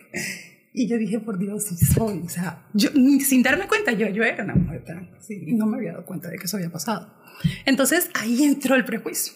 y 0.78 0.86
yo 0.86 0.96
dije, 0.96 1.18
por 1.18 1.38
Dios, 1.38 1.64
sí 1.64 1.76
soy. 1.76 2.22
O 2.24 2.28
sea, 2.28 2.64
yo, 2.72 2.90
sin 3.20 3.42
darme 3.42 3.66
cuenta, 3.66 3.92
yo, 3.92 4.06
yo 4.08 4.22
era 4.22 4.44
una 4.44 4.54
mujer 4.54 4.84
trans. 4.84 5.08
Sí, 5.18 5.42
y 5.44 5.54
no 5.54 5.66
me 5.66 5.76
había 5.76 5.92
dado 5.92 6.06
cuenta 6.06 6.28
de 6.28 6.38
que 6.38 6.44
eso 6.44 6.56
había 6.56 6.70
pasado. 6.70 7.12
Entonces 7.66 8.10
ahí 8.14 8.44
entró 8.44 8.76
el 8.76 8.84
prejuicio. 8.84 9.32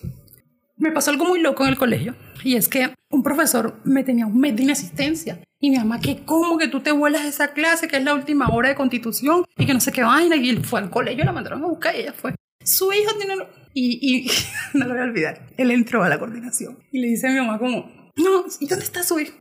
Me 0.76 0.92
pasó 0.92 1.11
algo 1.11 1.25
muy 1.25 1.40
loco 1.40 1.64
en 1.64 1.70
el 1.70 1.78
colegio 1.78 2.14
y 2.44 2.54
es 2.54 2.68
que 2.68 2.94
un 3.11 3.25
profesor 3.25 3.80
me 3.84 4.04
tenía 4.04 4.26
un 4.26 4.38
mes 4.38 4.54
de 4.54 4.62
inasistencia 4.62 5.40
y 5.61 5.70
mi 5.70 5.78
mamá 5.78 6.00
que 6.00 6.25
cómo 6.25 6.58
que 6.58 6.68
tú 6.68 6.80
te 6.80 6.92
vuelas 6.92 7.22
a 7.22 7.28
esa 7.28 7.52
clase 7.52 7.88
que 7.88 7.96
es 7.96 8.04
la 8.04 8.14
última 8.14 8.49
hora 8.49 8.68
de 8.68 8.75
constitución 8.75 9.44
y 9.56 9.66
que 9.66 9.75
no 9.75 9.80
sé 9.80 9.92
qué 9.92 10.02
vaina 10.02 10.34
y 10.37 10.49
él 10.49 10.64
fue 10.64 10.80
al 10.80 10.90
colegio 10.90 11.25
la 11.25 11.30
mandaron 11.30 11.62
a 11.62 11.66
buscar 11.66 11.94
y 11.94 12.00
ella 12.00 12.12
fue 12.12 12.34
su 12.64 12.92
hijo 12.92 13.12
tiene 13.16 13.34
y, 13.75 14.25
y 14.25 14.30
no 14.76 14.87
lo 14.87 14.94
voy 14.94 15.02
a 15.02 15.04
olvidar 15.04 15.46
él 15.56 15.70
entró 15.70 16.02
a 16.02 16.08
la 16.08 16.18
coordinación 16.18 16.78
y 16.90 17.00
le 17.00 17.08
dice 17.08 17.28
a 17.28 17.30
mi 17.30 17.37
mamá 17.37 17.61
como 17.61 18.11
no 18.16 18.44
¿y 18.58 18.66
dónde 18.66 18.84
está 18.84 19.04
su 19.04 19.20
hijo? 19.20 19.34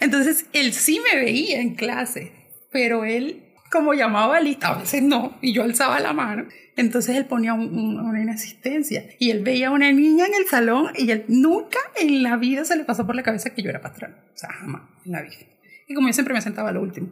Entonces 0.00 0.46
él 0.52 0.72
sí 0.72 1.00
me 1.00 1.20
veía 1.20 1.60
en 1.60 1.74
clase 1.74 2.40
pero 2.70 3.04
él 3.04 3.44
como 3.70 3.94
llamaba 3.94 4.40
lista, 4.40 4.68
a 4.68 4.78
veces 4.78 5.02
no, 5.02 5.38
y 5.40 5.52
yo 5.52 5.62
alzaba 5.62 6.00
la 6.00 6.12
mano. 6.12 6.48
Entonces 6.76 7.16
él 7.16 7.26
ponía 7.26 7.54
una 7.54 8.20
inasistencia 8.20 9.04
y 9.18 9.30
él 9.30 9.44
veía 9.44 9.68
a 9.68 9.70
una 9.70 9.92
niña 9.92 10.26
en 10.26 10.34
el 10.34 10.46
salón 10.46 10.88
y 10.96 11.10
él 11.10 11.24
nunca 11.28 11.78
en 12.00 12.22
la 12.22 12.36
vida 12.36 12.64
se 12.64 12.76
le 12.76 12.84
pasó 12.84 13.06
por 13.06 13.14
la 13.14 13.22
cabeza 13.22 13.50
que 13.50 13.62
yo 13.62 13.70
era 13.70 13.80
patrón. 13.80 14.16
O 14.34 14.36
sea, 14.36 14.50
jamás 14.50 14.82
en 15.04 15.12
la 15.12 15.22
vida. 15.22 15.46
Y 15.86 15.94
como 15.94 16.08
yo 16.08 16.14
siempre 16.14 16.34
me 16.34 16.40
sentaba 16.40 16.72
lo 16.72 16.82
último. 16.82 17.10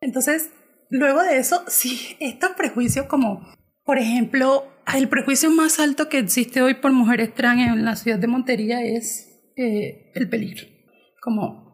Entonces, 0.00 0.50
luego 0.88 1.22
de 1.22 1.38
eso, 1.38 1.64
sí, 1.66 2.16
estos 2.20 2.50
prejuicios 2.50 3.06
como, 3.06 3.52
por 3.84 3.98
ejemplo, 3.98 4.68
el 4.94 5.08
prejuicio 5.08 5.50
más 5.50 5.80
alto 5.80 6.08
que 6.08 6.18
existe 6.18 6.62
hoy 6.62 6.74
por 6.74 6.92
mujeres 6.92 7.34
trans 7.34 7.60
en 7.60 7.84
la 7.84 7.96
ciudad 7.96 8.18
de 8.18 8.28
Montería 8.28 8.82
es 8.82 9.40
eh, 9.56 10.12
el 10.14 10.28
peligro. 10.28 10.66
Como, 11.20 11.67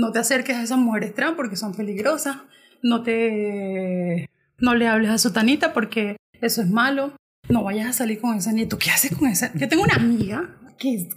no 0.00 0.12
te 0.12 0.18
acerques 0.18 0.56
a 0.56 0.62
esas 0.62 0.78
mujeres 0.78 1.14
trans 1.14 1.36
porque 1.36 1.56
son 1.56 1.74
peligrosas 1.74 2.38
no 2.82 3.02
te 3.02 4.28
no 4.58 4.74
le 4.74 4.88
hables 4.88 5.10
a 5.10 5.18
su 5.18 5.32
tanita 5.32 5.72
porque 5.72 6.16
eso 6.40 6.62
es 6.62 6.70
malo, 6.70 7.12
no 7.48 7.64
vayas 7.64 7.88
a 7.88 7.92
salir 7.92 8.20
con 8.20 8.36
esa 8.36 8.52
nieta, 8.52 8.78
¿qué 8.78 8.90
haces 8.90 9.16
con 9.16 9.28
esa? 9.28 9.52
Yo 9.54 9.68
tengo 9.68 9.82
una 9.82 9.94
amiga 9.94 10.56
que 10.78 10.94
es 10.94 11.08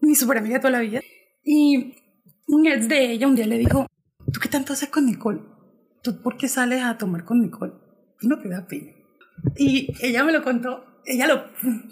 mi 0.00 0.14
super 0.14 0.38
amiga 0.38 0.60
toda 0.60 0.72
la 0.72 0.80
vida 0.80 1.00
y 1.44 1.94
un 2.48 2.66
ex 2.66 2.88
de 2.88 3.12
ella 3.12 3.26
un 3.26 3.36
día 3.36 3.46
le 3.46 3.58
dijo, 3.58 3.86
¿tú 4.32 4.40
qué 4.40 4.48
tanto 4.48 4.72
haces 4.72 4.88
con 4.88 5.06
Nicole? 5.06 5.40
¿Tú 6.02 6.20
por 6.22 6.36
qué 6.36 6.48
sales 6.48 6.82
a 6.82 6.98
tomar 6.98 7.24
con 7.24 7.40
Nicole? 7.40 7.72
Tú 8.18 8.28
no 8.28 8.38
te 8.40 8.48
da 8.48 8.66
pena. 8.66 8.92
Y 9.56 9.92
ella 10.00 10.24
me 10.24 10.32
lo 10.32 10.42
contó, 10.42 10.84
ella 11.04 11.26
lo, 11.26 11.44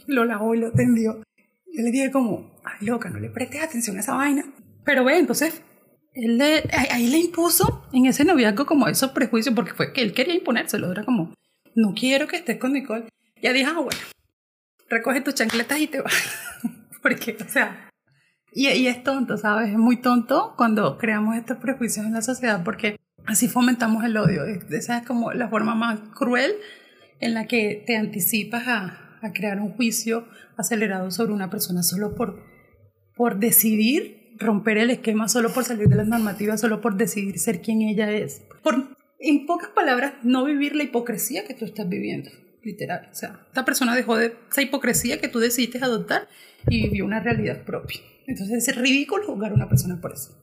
lo 0.06 0.24
lavó 0.24 0.54
y 0.54 0.58
lo 0.58 0.72
tendió. 0.72 1.22
Yo 1.72 1.82
le 1.82 1.90
dije 1.90 2.10
como, 2.10 2.60
ay 2.64 2.86
loca, 2.86 3.08
no 3.10 3.20
le 3.20 3.30
prestes 3.30 3.62
atención 3.62 3.96
a 3.96 4.00
esa 4.00 4.14
vaina. 4.14 4.44
Pero 4.84 5.04
ve, 5.04 5.18
entonces 5.18 5.62
él 6.14 6.38
le, 6.38 6.64
ahí 6.90 7.08
le 7.08 7.18
impuso 7.18 7.86
en 7.92 8.06
ese 8.06 8.24
noviazgo 8.24 8.66
como 8.66 8.88
esos 8.88 9.12
prejuicios, 9.12 9.54
porque 9.54 9.74
fue 9.74 9.92
que 9.92 10.02
él 10.02 10.12
quería 10.12 10.34
imponérselo, 10.34 10.90
era 10.90 11.04
como, 11.04 11.34
no 11.74 11.94
quiero 11.94 12.26
que 12.26 12.36
estés 12.36 12.58
con 12.58 12.72
Nicole. 12.72 13.08
Ya 13.42 13.52
dijo, 13.52 13.70
ah, 13.70 13.80
bueno, 13.80 14.00
recoge 14.88 15.20
tus 15.20 15.34
chancletas 15.34 15.78
y 15.78 15.86
te 15.86 16.00
vas. 16.00 16.14
porque, 17.02 17.36
o 17.40 17.48
sea, 17.48 17.88
y, 18.52 18.68
y, 18.68 18.88
es 18.88 19.02
tonto, 19.02 19.36
¿sabes? 19.36 19.70
Es 19.70 19.78
muy 19.78 20.00
tonto 20.00 20.54
cuando 20.56 20.98
creamos 20.98 21.36
estos 21.36 21.58
prejuicios 21.58 22.04
en 22.04 22.12
la 22.12 22.22
sociedad, 22.22 22.64
porque 22.64 22.96
así 23.26 23.48
fomentamos 23.48 24.04
el 24.04 24.16
odio. 24.16 24.44
Esa 24.44 24.98
es 24.98 25.06
como 25.06 25.32
la 25.32 25.48
forma 25.48 25.74
más 25.74 26.00
cruel 26.14 26.52
en 27.20 27.34
la 27.34 27.46
que 27.46 27.84
te 27.86 27.96
anticipas 27.96 28.66
a, 28.66 29.18
a 29.22 29.32
crear 29.32 29.60
un 29.60 29.72
juicio 29.72 30.26
acelerado 30.56 31.10
sobre 31.10 31.32
una 31.32 31.50
persona 31.50 31.82
solo 31.82 32.14
por, 32.14 32.42
por 33.14 33.38
decidir 33.38 34.19
romper 34.40 34.78
el 34.78 34.90
esquema 34.90 35.28
solo 35.28 35.52
por 35.52 35.64
salir 35.64 35.86
de 35.88 35.96
las 35.96 36.08
normativas, 36.08 36.60
solo 36.60 36.80
por 36.80 36.96
decidir 36.96 37.38
ser 37.38 37.60
quien 37.60 37.82
ella 37.82 38.10
es. 38.10 38.42
Por, 38.62 38.96
en 39.20 39.46
pocas 39.46 39.68
palabras, 39.68 40.14
no 40.22 40.44
vivir 40.44 40.74
la 40.74 40.82
hipocresía 40.82 41.44
que 41.44 41.54
tú 41.54 41.66
estás 41.66 41.88
viviendo, 41.88 42.30
literal. 42.62 43.08
O 43.12 43.14
sea, 43.14 43.40
esta 43.48 43.64
persona 43.64 43.94
dejó 43.94 44.16
de 44.16 44.34
esa 44.50 44.62
hipocresía 44.62 45.20
que 45.20 45.28
tú 45.28 45.38
decidiste 45.38 45.78
adoptar 45.78 46.26
y 46.68 46.82
vivió 46.82 47.04
una 47.04 47.20
realidad 47.20 47.62
propia. 47.64 48.00
Entonces 48.26 48.66
es 48.66 48.76
ridículo 48.76 49.26
juzgar 49.26 49.52
a 49.52 49.54
una 49.54 49.68
persona 49.68 50.00
por 50.00 50.12
eso. 50.12 50.36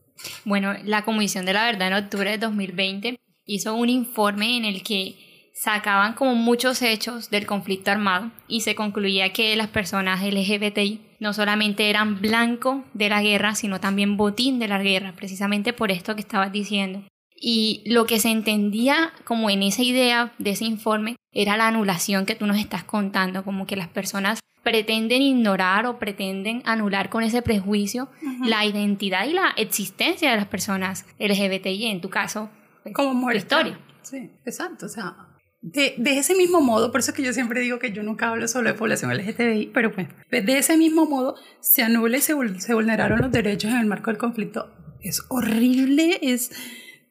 Bueno, 0.45 0.73
la 0.83 1.03
Comisión 1.03 1.45
de 1.45 1.53
la 1.53 1.65
Verdad 1.65 1.87
en 1.89 2.05
octubre 2.05 2.31
de 2.31 2.37
2020 2.37 3.19
hizo 3.45 3.75
un 3.75 3.89
informe 3.89 4.57
en 4.57 4.65
el 4.65 4.83
que 4.83 5.15
sacaban 5.59 6.13
como 6.13 6.35
muchos 6.35 6.81
hechos 6.81 7.29
del 7.29 7.47
conflicto 7.47 7.89
armado 7.89 8.31
y 8.47 8.61
se 8.61 8.75
concluía 8.75 9.33
que 9.33 9.55
las 9.55 9.67
personas 9.67 10.21
LGBTI 10.21 11.01
no 11.19 11.33
solamente 11.33 11.89
eran 11.89 12.21
blanco 12.21 12.83
de 12.93 13.09
la 13.09 13.23
guerra, 13.23 13.55
sino 13.55 13.79
también 13.79 14.17
botín 14.17 14.59
de 14.59 14.67
la 14.67 14.81
guerra, 14.81 15.13
precisamente 15.15 15.73
por 15.73 15.91
esto 15.91 16.13
que 16.13 16.21
estabas 16.21 16.51
diciendo. 16.51 17.01
Y 17.35 17.83
lo 17.85 18.05
que 18.05 18.19
se 18.19 18.29
entendía 18.29 19.11
como 19.23 19.49
en 19.49 19.63
esa 19.63 19.81
idea 19.81 20.31
de 20.37 20.51
ese 20.51 20.65
informe 20.65 21.15
era 21.31 21.57
la 21.57 21.67
anulación 21.67 22.25
que 22.25 22.35
tú 22.35 22.45
nos 22.45 22.57
estás 22.57 22.83
contando, 22.83 23.43
como 23.43 23.65
que 23.65 23.75
las 23.75 23.87
personas 23.87 24.39
pretenden 24.63 25.21
ignorar 25.21 25.85
o 25.85 25.97
pretenden 25.97 26.61
anular 26.65 27.09
con 27.09 27.23
ese 27.23 27.41
prejuicio 27.41 28.09
la 28.43 28.65
identidad 28.65 29.25
y 29.25 29.33
la 29.33 29.53
existencia 29.55 30.29
de 30.29 30.35
las 30.35 30.47
personas 30.47 31.05
LGBTI, 31.19 31.85
en 31.85 32.01
tu 32.01 32.09
caso, 32.09 32.49
pues, 32.83 32.93
como 32.93 33.31
historia. 33.31 33.79
Sí, 34.01 34.29
exacto. 34.45 34.85
O 34.85 34.89
sea, 34.89 35.26
de, 35.61 35.95
de, 35.97 36.17
ese 36.17 36.35
mismo 36.35 36.61
modo, 36.61 36.91
por 36.91 36.99
eso 36.99 37.11
es 37.11 37.17
que 37.17 37.23
yo 37.23 37.33
siempre 37.33 37.61
digo 37.61 37.79
que 37.79 37.91
yo 37.91 38.03
nunca 38.03 38.29
hablo 38.29 38.47
solo 38.47 38.69
de 38.69 38.75
población 38.75 39.11
LGTBI, 39.15 39.71
pero 39.73 39.91
pues, 39.91 40.07
de 40.29 40.57
ese 40.57 40.77
mismo 40.77 41.05
modo 41.05 41.35
se 41.59 41.81
anula 41.81 42.17
y 42.17 42.21
se, 42.21 42.33
se 42.59 42.73
vulneraron 42.73 43.19
los 43.19 43.31
derechos 43.31 43.71
en 43.71 43.77
el 43.77 43.85
marco 43.87 44.11
del 44.11 44.17
conflicto. 44.17 44.71
Es 45.01 45.23
horrible, 45.29 46.19
es 46.21 46.51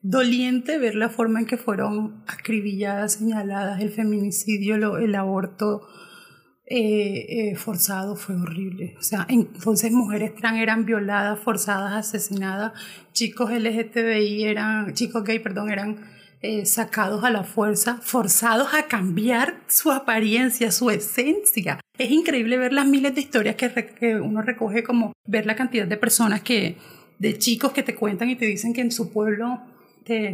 doliente 0.03 0.79
ver 0.79 0.95
la 0.95 1.09
forma 1.09 1.41
en 1.41 1.47
que 1.47 1.57
fueron 1.57 2.23
acribilladas, 2.27 3.15
señaladas, 3.15 3.81
el 3.81 3.91
feminicidio, 3.91 4.97
el 4.97 5.15
aborto 5.15 5.87
eh, 6.69 7.51
eh, 7.51 7.57
forzado 7.57 8.17
fue 8.17 8.37
horrible. 8.37 8.97
O 8.99 9.03
sea, 9.03 9.27
entonces 9.29 9.93
mujeres 9.93 10.35
trans 10.35 10.59
eran 10.59 10.85
violadas, 10.85 11.39
forzadas, 11.39 11.93
asesinadas, 11.93 12.73
chicos 13.13 13.51
LGTBI 13.51 14.45
eran, 14.45 14.95
chicos 14.95 15.25
gay, 15.25 15.39
perdón, 15.39 15.71
eran 15.71 16.16
eh, 16.47 16.65
sacados 16.65 17.25
a 17.25 17.31
la 17.31 17.43
fuerza, 17.43 17.99
forzados 18.01 18.73
a 18.73 18.85
cambiar 18.85 19.57
su 19.67 19.91
apariencia, 19.91 20.71
su 20.71 20.91
esencia. 20.91 21.81
Es 21.99 22.13
increíble 22.13 22.57
ver 22.57 22.73
las 22.73 22.87
miles 22.87 23.17
de 23.17 23.21
historias 23.21 23.57
que, 23.57 24.15
uno 24.15 24.43
recoge, 24.43 24.85
como 24.85 25.13
ver 25.27 25.45
la 25.45 25.57
cantidad 25.57 25.89
de 25.89 25.97
personas 25.97 26.43
que, 26.43 26.77
de 27.19 27.37
chicos 27.37 27.73
que 27.73 27.83
te 27.83 27.97
cuentan 27.97 28.31
y 28.31 28.37
te 28.37 28.47
dicen 28.47 28.75
que 28.75 28.81
en 28.81 28.93
su 28.93 29.13
pueblo 29.13 29.61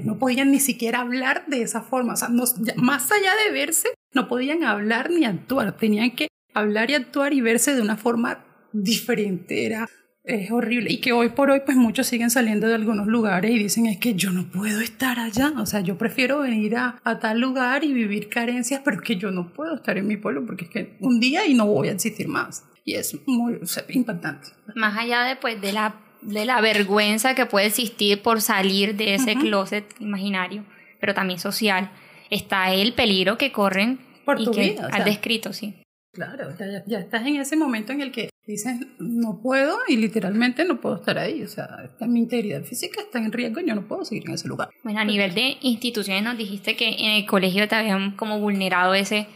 no 0.04 0.18
podían 0.18 0.50
ni 0.50 0.60
siquiera 0.60 1.00
hablar 1.00 1.44
de 1.46 1.62
esa 1.62 1.80
forma. 1.80 2.12
O 2.12 2.16
sea, 2.16 2.28
más 2.28 3.10
allá 3.10 3.32
de 3.46 3.52
verse, 3.52 3.88
no 4.12 4.28
podían 4.28 4.64
hablar 4.64 5.10
ni 5.10 5.24
actuar. 5.24 5.78
Tenían 5.78 6.10
que 6.10 6.28
hablar 6.52 6.90
y 6.90 6.94
actuar 6.94 7.32
y 7.32 7.40
verse 7.40 7.74
de 7.74 7.80
una 7.80 7.96
forma 7.96 8.44
diferente. 8.74 9.64
Era 9.64 9.88
es 10.24 10.50
horrible 10.52 10.92
y 10.92 11.00
que 11.00 11.12
hoy 11.12 11.30
por 11.30 11.50
hoy 11.50 11.62
pues 11.64 11.76
muchos 11.76 12.06
siguen 12.06 12.30
saliendo 12.30 12.68
de 12.68 12.74
algunos 12.74 13.06
lugares 13.08 13.50
y 13.50 13.58
dicen 13.58 13.86
es 13.86 13.98
que 13.98 14.14
yo 14.14 14.30
no 14.30 14.44
puedo 14.50 14.80
estar 14.80 15.18
allá, 15.18 15.52
o 15.58 15.66
sea, 15.66 15.80
yo 15.80 15.98
prefiero 15.98 16.40
venir 16.40 16.76
a, 16.76 17.00
a 17.02 17.18
tal 17.18 17.40
lugar 17.40 17.82
y 17.82 17.92
vivir 17.92 18.28
carencias, 18.28 18.82
pero 18.84 18.98
es 18.98 19.02
que 19.02 19.16
yo 19.16 19.30
no 19.30 19.52
puedo 19.52 19.74
estar 19.74 19.98
en 19.98 20.06
mi 20.06 20.16
pueblo 20.16 20.46
porque 20.46 20.64
es 20.64 20.70
que 20.70 20.96
un 21.00 21.18
día 21.18 21.46
y 21.46 21.54
no 21.54 21.66
voy 21.66 21.88
a 21.88 21.92
existir 21.92 22.28
más. 22.28 22.64
Y 22.84 22.94
es 22.94 23.16
muy 23.26 23.60
impactante. 23.90 24.48
Más 24.74 24.98
allá 24.98 25.22
de, 25.22 25.36
pues, 25.36 25.60
de, 25.60 25.72
la, 25.72 26.00
de 26.20 26.44
la 26.44 26.60
vergüenza 26.60 27.36
que 27.36 27.46
puede 27.46 27.66
existir 27.66 28.22
por 28.22 28.40
salir 28.40 28.96
de 28.96 29.14
ese 29.14 29.36
closet 29.36 29.84
imaginario, 30.00 30.64
pero 31.00 31.14
también 31.14 31.38
social, 31.38 31.92
está 32.28 32.74
el 32.74 32.92
peligro 32.94 33.38
que 33.38 33.52
corren 33.52 34.00
por 34.24 34.40
y 34.40 34.44
tu 34.44 34.50
que 34.50 34.70
vida, 34.70 34.88
has 34.90 35.04
descrito, 35.04 35.52
sí. 35.52 35.76
Claro, 36.12 36.50
ya, 36.58 36.82
ya, 36.86 36.98
estás 36.98 37.24
en 37.24 37.36
ese 37.36 37.56
momento 37.56 37.92
en 37.92 38.00
el 38.00 38.10
que 38.10 38.31
dices, 38.46 38.76
no 38.98 39.40
puedo 39.40 39.78
y 39.88 39.96
literalmente 39.96 40.64
no 40.64 40.80
puedo 40.80 40.96
estar 40.96 41.18
ahí. 41.18 41.42
O 41.42 41.48
sea, 41.48 41.90
mi 42.00 42.20
integridad 42.20 42.62
física 42.64 43.00
está 43.00 43.18
en 43.18 43.32
riesgo 43.32 43.60
y 43.60 43.66
yo 43.66 43.74
no 43.74 43.86
puedo 43.86 44.04
seguir 44.04 44.24
en 44.26 44.34
ese 44.34 44.48
lugar. 44.48 44.70
Bueno, 44.82 45.00
a 45.00 45.04
nivel 45.04 45.34
de 45.34 45.58
instituciones 45.60 46.22
nos 46.22 46.36
dijiste 46.36 46.76
que 46.76 46.88
en 46.88 47.10
el 47.12 47.26
colegio 47.26 47.68
te 47.68 47.76
habían 47.76 48.12
como 48.12 48.40
vulnerado 48.40 48.94
ese, 48.94 49.26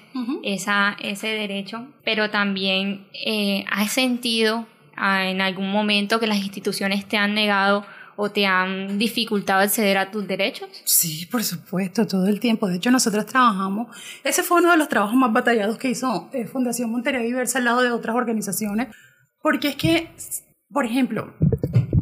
esa, 0.42 0.96
ese 1.02 1.28
derecho, 1.28 1.86
pero 2.04 2.30
también 2.30 3.06
eh, 3.12 3.64
has 3.70 3.92
sentido 3.92 4.66
ah, 4.96 5.28
en 5.28 5.40
algún 5.40 5.70
momento 5.70 6.18
que 6.18 6.26
las 6.26 6.38
instituciones 6.38 7.06
te 7.06 7.16
han 7.16 7.34
negado 7.34 7.86
o 8.16 8.30
te 8.30 8.46
han 8.46 8.98
dificultado 8.98 9.60
acceder 9.60 9.98
a 9.98 10.10
tus 10.10 10.26
derechos? 10.26 10.68
Sí, 10.84 11.26
por 11.26 11.44
supuesto, 11.44 12.06
todo 12.06 12.26
el 12.26 12.40
tiempo. 12.40 12.66
De 12.68 12.76
hecho, 12.76 12.90
nosotros 12.90 13.26
trabajamos, 13.26 13.94
ese 14.24 14.42
fue 14.42 14.60
uno 14.60 14.70
de 14.70 14.78
los 14.78 14.88
trabajos 14.88 15.16
más 15.16 15.32
batallados 15.32 15.78
que 15.78 15.90
hizo 15.90 16.28
eh, 16.32 16.46
Fundación 16.46 16.90
Montería 16.90 17.20
Diversa 17.20 17.58
al 17.58 17.64
lado 17.64 17.82
de 17.82 17.90
otras 17.90 18.16
organizaciones, 18.16 18.88
porque 19.40 19.68
es 19.68 19.76
que 19.76 20.10
por 20.72 20.84
ejemplo, 20.84 21.32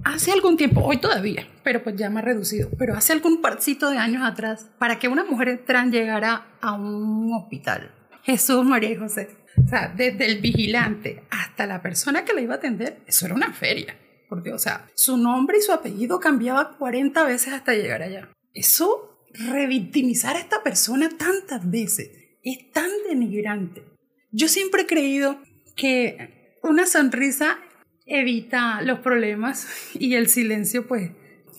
hace 0.04 0.32
algún 0.32 0.56
tiempo, 0.56 0.80
hoy 0.80 0.96
todavía, 0.96 1.46
pero 1.62 1.82
pues 1.82 1.96
ya 1.96 2.10
más 2.10 2.24
reducido, 2.24 2.68
pero 2.78 2.94
hace 2.94 3.12
algún 3.12 3.42
parcito 3.42 3.90
de 3.90 3.98
años 3.98 4.22
atrás, 4.24 4.70
para 4.78 4.98
que 4.98 5.08
una 5.08 5.24
mujer 5.24 5.64
trans 5.66 5.92
llegara 5.92 6.46
a 6.60 6.72
un 6.72 7.32
hospital, 7.34 7.94
Jesús, 8.22 8.64
María 8.64 8.90
y 8.90 8.96
José, 8.96 9.36
o 9.62 9.68
sea, 9.68 9.92
desde 9.94 10.26
el 10.26 10.40
vigilante 10.40 11.24
hasta 11.30 11.66
la 11.66 11.82
persona 11.82 12.24
que 12.24 12.32
la 12.32 12.40
iba 12.40 12.54
a 12.54 12.56
atender, 12.56 13.02
eso 13.06 13.26
era 13.26 13.34
una 13.34 13.52
feria. 13.52 13.96
Porque, 14.28 14.52
o 14.52 14.58
sea, 14.58 14.88
su 14.94 15.16
nombre 15.16 15.58
y 15.58 15.62
su 15.62 15.72
apellido 15.72 16.20
cambiaba 16.20 16.76
40 16.76 17.24
veces 17.24 17.52
hasta 17.52 17.74
llegar 17.74 18.02
allá. 18.02 18.30
Eso, 18.52 19.20
revictimizar 19.32 20.36
a 20.36 20.40
esta 20.40 20.62
persona 20.62 21.10
tantas 21.16 21.70
veces, 21.70 22.10
es 22.42 22.70
tan 22.72 22.90
denigrante. 23.08 23.84
Yo 24.30 24.48
siempre 24.48 24.82
he 24.82 24.86
creído 24.86 25.40
que 25.76 26.56
una 26.62 26.86
sonrisa 26.86 27.58
evita 28.06 28.82
los 28.82 29.00
problemas 29.00 29.66
y 29.94 30.14
el 30.14 30.28
silencio, 30.28 30.86
pues, 30.86 31.12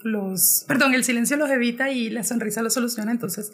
los... 0.03 0.65
Perdón, 0.67 0.93
el 0.93 1.03
silencio 1.03 1.37
los 1.37 1.49
evita 1.49 1.91
y 1.91 2.09
la 2.09 2.23
sonrisa 2.23 2.61
los 2.61 2.73
soluciona. 2.73 3.11
Entonces, 3.11 3.53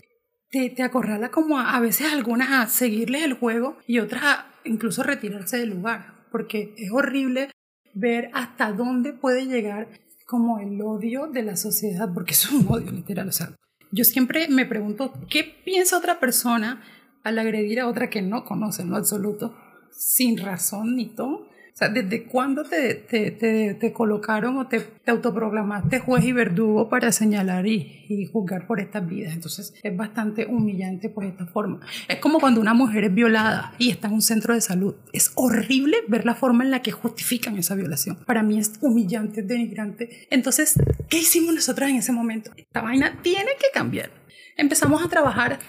te, 0.49 0.69
te 0.69 0.83
acorrala 0.83 1.31
como 1.31 1.59
a, 1.59 1.75
a, 1.75 1.79
veces 1.79 2.11
algunas 2.11 2.51
a 2.51 2.67
seguirles 2.67 3.23
el 3.23 3.33
juego 3.33 3.77
y 3.87 3.99
otras 3.99 4.23
a 4.23 4.51
incluso 4.65 5.03
retirarse 5.03 5.57
del 5.57 5.69
lugar, 5.69 6.27
porque 6.31 6.73
es 6.77 6.91
horrible 6.91 7.49
ver 7.93 8.29
hasta 8.33 8.71
dónde 8.71 9.13
puede 9.13 9.45
llegar 9.45 9.87
como 10.25 10.59
el 10.59 10.81
odio 10.81 11.27
de 11.27 11.43
la 11.43 11.57
sociedad, 11.57 12.13
porque 12.13 12.33
es 12.33 12.49
un 12.51 12.65
odio 12.69 12.91
literal, 12.91 13.27
o 13.27 13.31
sea, 13.31 13.53
yo 13.91 14.05
siempre 14.05 14.47
me 14.47 14.65
pregunto 14.65 15.13
qué 15.29 15.43
piensa 15.43 15.97
otra 15.97 16.19
persona 16.19 16.81
al 17.23 17.37
agredir 17.37 17.79
a 17.79 17.87
otra 17.87 18.09
que 18.09 18.21
no 18.21 18.45
conoce 18.45 18.81
en 18.81 18.89
lo 18.89 18.97
absoluto, 18.97 19.55
sin 19.91 20.37
razón 20.37 20.95
ni 20.95 21.13
todo, 21.13 21.49
o 21.73 21.77
sea, 21.77 21.87
¿desde 21.87 22.25
cuándo 22.25 22.63
te, 22.63 22.95
te, 22.95 23.31
te, 23.31 23.75
te 23.75 23.93
colocaron 23.93 24.57
o 24.57 24.67
te, 24.67 24.85
autoprogramaste 25.07 25.99
juez 25.99 26.25
y 26.25 26.33
verdugo 26.33 26.89
para 26.89 27.11
señalar 27.11 27.65
y, 27.65 28.05
y, 28.09 28.25
juzgar 28.25 28.67
por 28.67 28.81
estas 28.81 29.07
vidas? 29.07 29.33
Entonces 29.33 29.73
es 29.81 29.95
bastante 29.95 30.45
humillante 30.45 31.09
por 31.09 31.23
esta 31.23 31.45
forma. 31.45 31.79
Es 32.09 32.17
como 32.19 32.39
cuando 32.39 32.59
una 32.59 32.73
mujer 32.73 33.05
es 33.05 33.13
violada 33.13 33.73
y 33.77 33.89
está 33.89 34.09
en 34.09 34.15
un 34.15 34.21
centro 34.21 34.53
de 34.53 34.59
salud. 34.61 34.95
Es 35.13 35.31
horrible 35.35 35.97
ver 36.09 36.25
la 36.25 36.35
forma 36.35 36.65
en 36.65 36.71
la 36.71 36.81
que 36.81 36.91
justifican 36.91 37.57
esa 37.57 37.75
violación. 37.75 38.17
Para 38.25 38.43
mí 38.43 38.59
es 38.59 38.73
humillante, 38.81 39.41
denigrante. 39.41 40.27
Entonces, 40.29 40.75
¿qué 41.07 41.19
hicimos 41.19 41.55
nosotros 41.55 41.89
en 41.89 41.95
ese 41.95 42.11
momento? 42.11 42.51
Esta 42.57 42.81
vaina 42.81 43.19
tiene 43.21 43.51
que 43.57 43.67
cambiar. 43.73 44.11
Empezamos 44.57 45.03
a 45.03 45.07
trabajar 45.07 45.59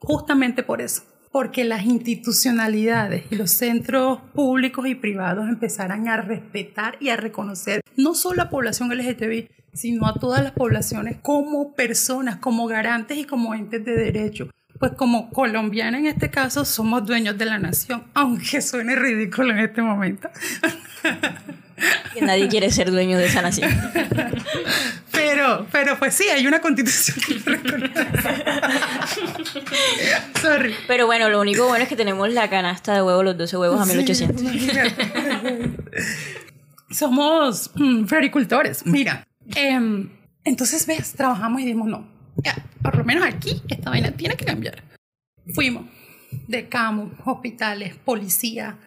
justamente 0.00 0.64
por 0.64 0.80
eso 0.80 1.11
porque 1.32 1.64
las 1.64 1.84
institucionalidades 1.86 3.24
y 3.30 3.36
los 3.36 3.50
centros 3.50 4.20
públicos 4.34 4.86
y 4.86 4.94
privados 4.94 5.48
empezaran 5.48 6.06
a 6.08 6.18
respetar 6.18 6.96
y 7.00 7.08
a 7.08 7.16
reconocer 7.16 7.80
no 7.96 8.14
solo 8.14 8.42
a 8.42 8.44
la 8.44 8.50
población 8.50 8.90
LGTBI, 8.90 9.48
sino 9.72 10.06
a 10.06 10.14
todas 10.14 10.42
las 10.42 10.52
poblaciones 10.52 11.16
como 11.22 11.72
personas, 11.74 12.36
como 12.36 12.66
garantes 12.66 13.16
y 13.16 13.24
como 13.24 13.54
entes 13.54 13.84
de 13.84 13.96
derecho. 13.96 14.50
Pues 14.82 14.94
como 14.94 15.30
colombiana 15.30 15.96
en 15.96 16.06
este 16.06 16.28
caso 16.28 16.64
somos 16.64 17.06
dueños 17.06 17.38
de 17.38 17.44
la 17.44 17.56
nación, 17.56 18.02
aunque 18.14 18.60
suene 18.60 18.96
ridículo 18.96 19.52
en 19.52 19.60
este 19.60 19.80
momento. 19.80 20.28
Que 22.12 22.20
nadie 22.20 22.48
quiere 22.48 22.68
ser 22.72 22.90
dueño 22.90 23.16
de 23.16 23.26
esa 23.26 23.42
nación. 23.42 23.70
Pero, 25.12 25.66
pero 25.70 25.98
pues 25.98 26.14
sí, 26.14 26.24
hay 26.24 26.46
una 26.46 26.60
constitución 26.60 27.16
que 27.24 27.34
lo 27.34 27.56
reconoce. 27.56 28.06
Sorry. 30.40 30.74
Pero 30.88 31.06
bueno, 31.06 31.28
lo 31.30 31.40
único 31.40 31.66
bueno 31.68 31.84
es 31.84 31.88
que 31.88 31.96
tenemos 31.96 32.28
la 32.30 32.50
canasta 32.50 32.92
de 32.92 33.02
huevos, 33.02 33.24
los 33.24 33.38
12 33.38 33.56
huevos 33.56 33.80
a 33.80 33.86
1800. 33.86 34.40
Sí, 34.40 34.70
Somos 36.90 37.70
mm, 37.76 38.06
floricultores. 38.06 38.84
Mira, 38.84 39.26
eh, 39.54 40.08
entonces 40.44 40.86
ves, 40.86 41.12
trabajamos 41.12 41.60
y 41.60 41.66
dijimos, 41.66 41.88
no, 41.88 42.04
por 42.82 42.96
lo 42.96 43.04
menos 43.04 43.24
aquí 43.24 43.62
esta 43.68 43.90
vaina 43.90 44.12
tiene 44.12 44.36
que 44.36 44.44
cambiar. 44.44 44.82
Fuimos 45.54 45.86
de 46.48 46.68
camo, 46.68 47.12
hospitales, 47.24 47.96
policía. 47.96 48.78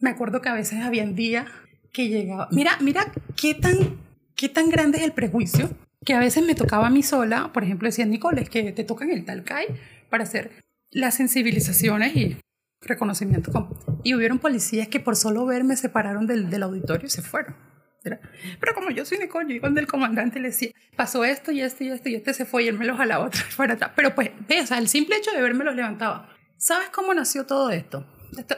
Me 0.00 0.10
acuerdo 0.10 0.40
que 0.40 0.48
a 0.48 0.54
veces 0.54 0.80
había 0.80 1.06
días 1.06 1.46
que 1.92 2.08
llegaba. 2.08 2.48
Mira, 2.50 2.78
mira 2.80 3.12
qué 3.36 3.54
tan, 3.54 3.98
qué 4.34 4.48
tan 4.48 4.70
grande 4.70 4.98
es 4.98 5.04
el 5.04 5.12
prejuicio 5.12 5.70
que 6.04 6.14
a 6.14 6.20
veces 6.20 6.44
me 6.44 6.54
tocaba 6.54 6.86
a 6.86 6.90
mí 6.90 7.02
sola. 7.02 7.52
Por 7.52 7.64
ejemplo, 7.64 7.88
decía 7.88 8.06
Nicole, 8.06 8.42
es 8.42 8.50
que 8.50 8.72
te 8.72 8.84
tocan 8.84 9.10
el 9.10 9.24
talcay 9.24 9.66
para 10.10 10.24
hacer 10.24 10.64
las 10.90 11.16
sensibilizaciones 11.16 12.16
y 12.16 12.36
reconocimiento. 12.80 13.68
Y 14.04 14.14
hubieron 14.14 14.38
policías 14.38 14.88
que 14.88 15.00
por 15.00 15.16
solo 15.16 15.44
verme 15.46 15.76
se 15.76 15.88
pararon 15.88 16.26
del, 16.26 16.50
del 16.50 16.62
auditorio 16.62 17.06
y 17.06 17.10
se 17.10 17.22
fueron. 17.22 17.56
Pero 18.02 18.74
como 18.74 18.90
yo 18.90 19.04
soy 19.04 19.18
Nicole, 19.18 19.48
yo 19.48 19.54
iba 19.54 19.68
donde 19.68 19.80
el 19.80 19.86
comandante 19.86 20.40
le 20.40 20.48
decía, 20.48 20.70
pasó 20.96 21.24
esto 21.24 21.52
y 21.52 21.60
esto 21.60 21.84
y 21.84 21.88
esto 21.88 22.08
y 22.08 22.14
este 22.14 22.34
se 22.34 22.44
fue 22.44 22.64
y 22.64 22.68
él 22.68 22.78
me 22.78 22.86
lo 22.86 22.96
jalaba 22.96 23.24
otra 23.26 23.42
vez 23.44 23.54
para. 23.56 23.94
Pero 23.94 24.14
pues, 24.14 24.30
ve, 24.48 24.60
o 24.60 24.74
el 24.74 24.88
simple 24.88 25.16
hecho 25.16 25.30
de 25.32 25.42
verme 25.42 25.64
los 25.64 25.74
levantaba. 25.74 26.28
¿Sabes 26.56 26.88
cómo 26.90 27.14
nació 27.14 27.46
todo 27.46 27.70
esto? 27.70 28.06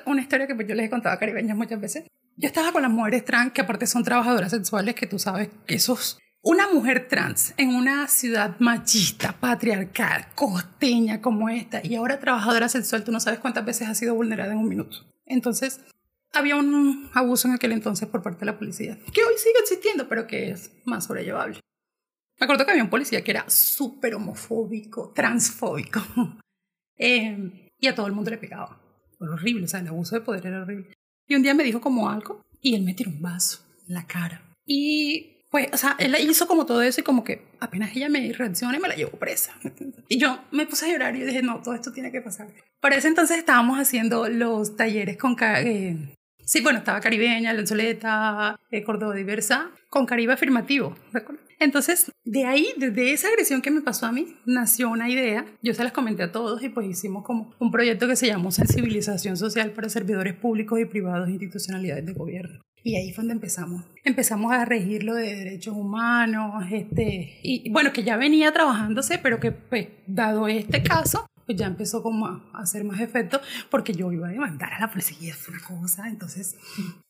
Una 0.07 0.23
historia 0.23 0.47
que 0.47 0.55
pues 0.55 0.67
yo 0.67 0.75
les 0.75 0.87
he 0.87 0.91
contado 0.91 1.15
a 1.15 1.19
caribeñas 1.19 1.57
muchas 1.57 1.81
veces. 1.81 2.05
Yo 2.37 2.47
estaba 2.47 2.73
con 2.73 2.83
las 2.83 2.91
mujeres 2.91 3.25
trans, 3.25 3.53
que 3.53 3.61
aparte 3.61 3.87
son 3.87 4.03
trabajadoras 4.03 4.51
sexuales, 4.51 4.95
que 4.95 5.07
tú 5.07 5.19
sabes 5.19 5.51
que 5.67 5.75
esos... 5.75 6.19
Una 6.43 6.69
mujer 6.69 7.07
trans 7.07 7.53
en 7.59 7.75
una 7.75 8.09
ciudad 8.09 8.57
machista, 8.61 9.39
patriarcal, 9.39 10.29
costeña 10.35 11.21
como 11.21 11.51
esta, 11.51 11.87
y 11.87 11.97
ahora 11.97 12.19
trabajadora 12.19 12.71
sexual, 12.71 13.05
tú 13.05 13.13
no 13.13 13.21
sabes 13.21 13.41
cuántas 13.41 13.67
veces 13.67 13.89
ha 13.89 13.95
sido 13.95 14.15
vulnerada 14.15 14.53
en 14.53 14.59
un 14.59 14.69
minuto. 14.71 15.05
Entonces, 15.27 15.83
había 16.33 16.57
un 16.57 17.11
abuso 17.13 17.49
en 17.49 17.55
aquel 17.55 17.73
entonces 17.73 18.09
por 18.09 18.23
parte 18.23 18.41
de 18.41 18.47
la 18.47 18.59
policía, 18.59 18.99
que 19.13 19.25
hoy 19.25 19.35
sigue 19.37 19.59
existiendo, 19.61 20.09
pero 20.09 20.27
que 20.27 20.51
es 20.51 20.73
más 20.85 21.05
sobrellevable. 21.05 21.61
Me 22.39 22.45
acuerdo 22.45 22.65
que 22.65 22.71
había 22.71 22.85
un 22.85 22.91
policía 22.91 23.23
que 23.23 23.33
era 23.33 23.49
súper 23.49 24.15
homofóbico, 24.15 25.13
transfóbico, 25.15 26.01
eh, 26.97 27.71
y 27.79 27.87
a 27.87 27.95
todo 27.95 28.07
el 28.07 28.13
mundo 28.13 28.31
le 28.31 28.39
pegaba. 28.39 28.81
Era 29.21 29.33
horrible, 29.33 29.65
o 29.65 29.69
sea, 29.69 29.81
el 29.81 29.89
abuso 29.89 30.15
de 30.15 30.23
poder 30.23 30.47
era 30.47 30.63
horrible. 30.63 30.95
Y 31.27 31.35
un 31.35 31.43
día 31.43 31.55
me 31.55 31.65
dijo 31.65 31.81
como 31.81 32.09
algo, 32.09 32.43
y 32.61 32.75
él 32.75 32.83
me 32.83 32.95
tiró 32.95 33.11
un 33.11 33.21
vaso 33.21 33.61
en 33.87 33.95
la 33.95 34.07
cara. 34.07 34.43
Y 34.65 35.41
pues, 35.51 35.69
o 35.73 35.77
sea, 35.77 35.97
él 35.99 36.17
hizo 36.21 36.47
como 36.47 36.65
todo 36.65 36.81
eso 36.81 37.01
y 37.01 37.05
como 37.05 37.25
que 37.25 37.49
apenas 37.59 37.95
ella 37.97 38.09
me 38.09 38.33
reacciona 38.33 38.77
y 38.77 38.81
me 38.81 38.89
la 38.89 38.95
llevó 38.95 39.19
presa. 39.19 39.55
Y 40.13 40.19
yo 40.19 40.43
me 40.51 40.67
puse 40.67 40.87
a 40.87 40.93
llorar 40.93 41.15
y 41.15 41.21
dije, 41.21 41.41
no, 41.41 41.63
todo 41.63 41.73
esto 41.73 41.93
tiene 41.93 42.11
que 42.11 42.21
pasar. 42.21 42.49
Para 42.81 42.97
ese 42.97 43.07
entonces 43.07 43.39
estábamos 43.39 43.79
haciendo 43.79 44.29
los 44.29 44.75
talleres 44.77 45.17
con... 45.17 45.37
Eh, 45.41 46.15
sí, 46.51 46.61
bueno, 46.63 46.81
estaba 46.81 47.01
Caribeña, 47.01 47.53
Lensoleta, 47.53 48.59
eh, 48.73 48.83
Córdoba 48.83 49.15
Diversa, 49.15 49.71
con 49.89 50.05
Caribe 50.05 50.33
Afirmativo, 50.33 50.97
¿recuerdas? 51.13 51.47
Entonces, 51.61 52.11
de 52.25 52.45
ahí, 52.47 52.69
desde 52.77 53.13
esa 53.13 53.29
agresión 53.29 53.63
que 53.63 53.71
me 53.71 53.83
pasó 53.83 54.07
a 54.07 54.13
mí, 54.13 54.35
nació 54.47 54.89
una 54.91 55.09
idea. 55.09 55.45
Yo 55.63 55.75
se 55.75 55.85
las 55.85 55.93
comenté 55.93 56.25
a 56.25 56.33
todos 56.33 56.61
y 56.63 56.71
pues 56.71 56.89
hicimos 56.89 57.23
como 57.23 57.55
un 57.61 57.71
proyecto 57.71 58.09
que 58.09 58.17
se 58.17 58.27
llamó 58.27 58.51
Sensibilización 58.51 59.37
Social 59.37 59.71
para 59.71 59.89
Servidores 59.91 60.35
Públicos 60.35 60.81
y 60.81 60.87
Privados 60.87 61.29
e 61.29 61.33
Institucionalidades 61.33 62.07
de 62.07 62.15
Gobierno. 62.15 62.63
Y 62.83 62.97
ahí 62.97 63.13
fue 63.13 63.23
donde 63.23 63.35
empezamos. 63.35 63.85
Empezamos 64.05 64.53
a 64.53 64.65
regir 64.65 65.05
lo 65.05 65.15
de 65.15 65.37
derechos 65.37 65.77
humanos, 65.77 66.65
este, 66.73 67.39
y 67.43 67.71
bueno, 67.71 67.93
que 67.93 68.03
ya 68.03 68.17
venía 68.17 68.51
trabajándose, 68.53 69.19
pero 69.19 69.39
que 69.39 69.53
pues, 69.53 69.89
dado 70.07 70.49
este 70.49 70.83
caso, 70.83 71.27
pues 71.51 71.59
ya 71.59 71.67
empezó 71.67 72.01
como 72.01 72.27
a 72.29 72.41
hacer 72.55 72.85
más 72.85 73.01
efecto, 73.01 73.41
porque 73.71 73.93
yo 73.93 74.13
iba 74.13 74.29
a 74.29 74.31
demandar 74.31 74.73
a 74.73 74.79
la 74.79 74.89
policía, 74.89 75.35
fue 75.35 75.55
una 75.55 75.65
cosa. 75.65 76.09
Entonces, 76.09 76.57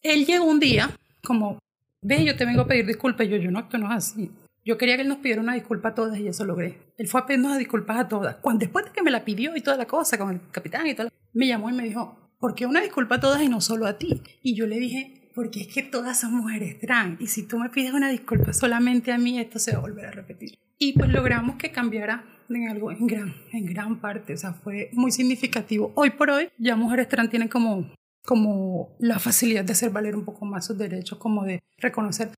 él 0.01 0.25
llegó 0.25 0.47
un 0.47 0.59
día 0.59 0.91
como, 1.23 1.59
ve, 2.01 2.25
yo 2.25 2.35
te 2.37 2.47
vengo 2.47 2.63
a 2.63 2.67
pedir 2.67 2.87
disculpas, 2.87 3.29
yo, 3.29 3.37
yo 3.37 3.51
no, 3.51 3.61
esto 3.61 3.77
no 3.77 3.87
es 3.91 3.99
así. 3.99 4.31
Yo 4.65 4.79
quería 4.79 4.97
que 4.97 5.03
él 5.03 5.09
nos 5.09 5.19
pidiera 5.19 5.43
una 5.43 5.53
disculpa 5.53 5.91
a 5.91 5.95
todas 5.95 6.19
y 6.19 6.27
eso 6.27 6.47
logré. 6.47 6.79
Él 6.97 7.07
fue 7.07 7.21
a 7.21 7.27
pedirnos 7.27 7.59
disculpas 7.59 7.99
a 7.99 8.09
todas. 8.09 8.37
Cuando 8.37 8.61
después 8.61 8.87
de 8.87 8.93
que 8.93 9.03
me 9.03 9.11
la 9.11 9.27
pidió 9.27 9.55
y 9.55 9.61
toda 9.61 9.77
la 9.77 9.87
cosa 9.87 10.17
con 10.17 10.31
el 10.31 10.41
capitán 10.51 10.87
y 10.87 10.95
todo, 10.95 11.11
me 11.35 11.47
llamó 11.47 11.69
y 11.69 11.75
me 11.75 11.85
dijo, 11.85 12.33
¿por 12.39 12.55
qué 12.55 12.65
una 12.65 12.81
disculpa 12.81 13.17
a 13.17 13.21
todas 13.21 13.43
y 13.43 13.49
no 13.51 13.61
solo 13.61 13.87
a 13.87 13.99
ti? 13.99 14.23
Y 14.43 14.55
yo 14.55 14.67
le 14.67 14.79
dije, 14.79 15.31
porque 15.35 15.61
es 15.61 15.69
que 15.69 15.83
todas 15.83 16.19
son 16.19 16.35
mujeres 16.35 16.81
trans 16.81 17.21
y 17.21 17.27
si 17.27 17.47
tú 17.47 17.59
me 17.59 17.69
pides 17.69 17.93
una 17.93 18.09
disculpa 18.09 18.55
solamente 18.55 19.13
a 19.13 19.19
mí, 19.19 19.39
esto 19.39 19.59
se 19.59 19.73
va 19.73 19.79
a 19.79 19.83
volver 19.83 20.07
a 20.07 20.13
repetir. 20.13 20.59
Y 20.79 20.95
pues 20.95 21.11
logramos 21.11 21.57
que 21.57 21.73
cambiara 21.73 22.25
en 22.57 22.69
algo 22.69 22.91
en 22.91 23.07
gran, 23.07 23.35
en 23.53 23.67
gran 23.67 24.01
parte, 24.01 24.35
o 24.35 24.37
sea, 24.37 24.53
fue 24.53 24.91
muy 24.93 25.11
significativo. 25.11 25.93
Hoy 25.95 26.11
por 26.11 26.31
hoy 26.31 26.49
ya 26.59 26.77
mujeres 26.77 27.09
trans 27.09 27.31
tienen 27.31 27.49
como, 27.49 27.93
como 28.25 28.97
la 28.99 29.19
facilidad 29.19 29.65
de 29.65 29.73
hacer 29.73 29.91
valer 29.91 30.17
un 30.17 30.25
poco 30.25 30.45
más 30.45 30.67
sus 30.67 30.79
derechos, 30.79 31.19
como 31.19 31.45
de 31.45 31.61
reconocer. 31.79 32.31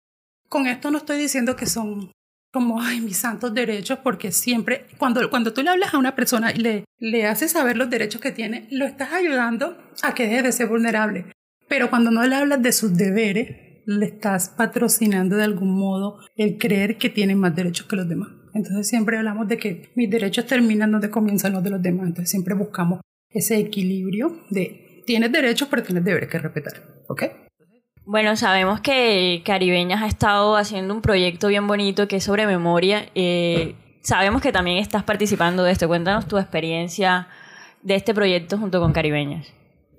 Con 0.48 0.66
esto 0.66 0.90
no 0.90 0.98
estoy 0.98 1.18
diciendo 1.18 1.56
que 1.56 1.66
son 1.66 2.12
como, 2.52 2.82
ay, 2.82 3.00
mis 3.00 3.16
santos 3.16 3.54
derechos, 3.54 3.98
porque 4.04 4.30
siempre, 4.30 4.86
cuando, 4.98 5.30
cuando 5.30 5.54
tú 5.54 5.62
le 5.62 5.70
hablas 5.70 5.94
a 5.94 5.98
una 5.98 6.14
persona 6.14 6.52
y 6.52 6.58
le, 6.58 6.84
le 6.98 7.26
haces 7.26 7.52
saber 7.52 7.78
los 7.78 7.88
derechos 7.88 8.20
que 8.20 8.30
tiene, 8.30 8.68
lo 8.70 8.84
estás 8.84 9.12
ayudando 9.12 9.78
a 10.02 10.14
que 10.14 10.26
deje 10.26 10.42
de 10.42 10.52
ser 10.52 10.68
vulnerable. 10.68 11.32
Pero 11.66 11.88
cuando 11.88 12.10
no 12.10 12.22
le 12.26 12.36
hablas 12.36 12.60
de 12.60 12.72
sus 12.72 12.94
deberes, 12.94 13.56
le 13.86 14.06
estás 14.06 14.50
patrocinando 14.50 15.36
de 15.36 15.44
algún 15.44 15.74
modo 15.74 16.18
el 16.36 16.58
creer 16.58 16.98
que 16.98 17.08
tiene 17.08 17.34
más 17.34 17.56
derechos 17.56 17.86
que 17.86 17.96
los 17.96 18.08
demás. 18.08 18.41
Entonces 18.54 18.88
siempre 18.88 19.16
hablamos 19.16 19.48
de 19.48 19.56
que 19.56 19.90
mis 19.94 20.10
derechos 20.10 20.46
terminan 20.46 20.92
donde 20.92 21.10
comienzan 21.10 21.52
los 21.52 21.62
de 21.62 21.70
los 21.70 21.82
demás. 21.82 22.08
Entonces 22.08 22.30
siempre 22.30 22.54
buscamos 22.54 23.00
ese 23.30 23.58
equilibrio 23.58 24.40
de 24.50 25.02
tienes 25.06 25.32
derechos 25.32 25.68
pero 25.70 25.82
tienes 25.82 26.04
deberes 26.04 26.28
que 26.28 26.38
respetar. 26.38 26.74
¿Ok? 27.08 27.24
Bueno, 28.04 28.36
sabemos 28.36 28.80
que 28.80 29.42
Caribeñas 29.44 30.02
ha 30.02 30.06
estado 30.06 30.56
haciendo 30.56 30.92
un 30.92 31.02
proyecto 31.02 31.48
bien 31.48 31.66
bonito 31.66 32.08
que 32.08 32.16
es 32.16 32.24
sobre 32.24 32.46
memoria. 32.46 33.06
Eh, 33.14 33.74
sabemos 34.02 34.42
que 34.42 34.52
también 34.52 34.78
estás 34.78 35.04
participando 35.04 35.62
de 35.62 35.72
esto. 35.72 35.86
Cuéntanos 35.86 36.26
tu 36.26 36.36
experiencia 36.36 37.28
de 37.82 37.94
este 37.94 38.12
proyecto 38.12 38.58
junto 38.58 38.80
con 38.80 38.92
Caribeñas. 38.92 39.52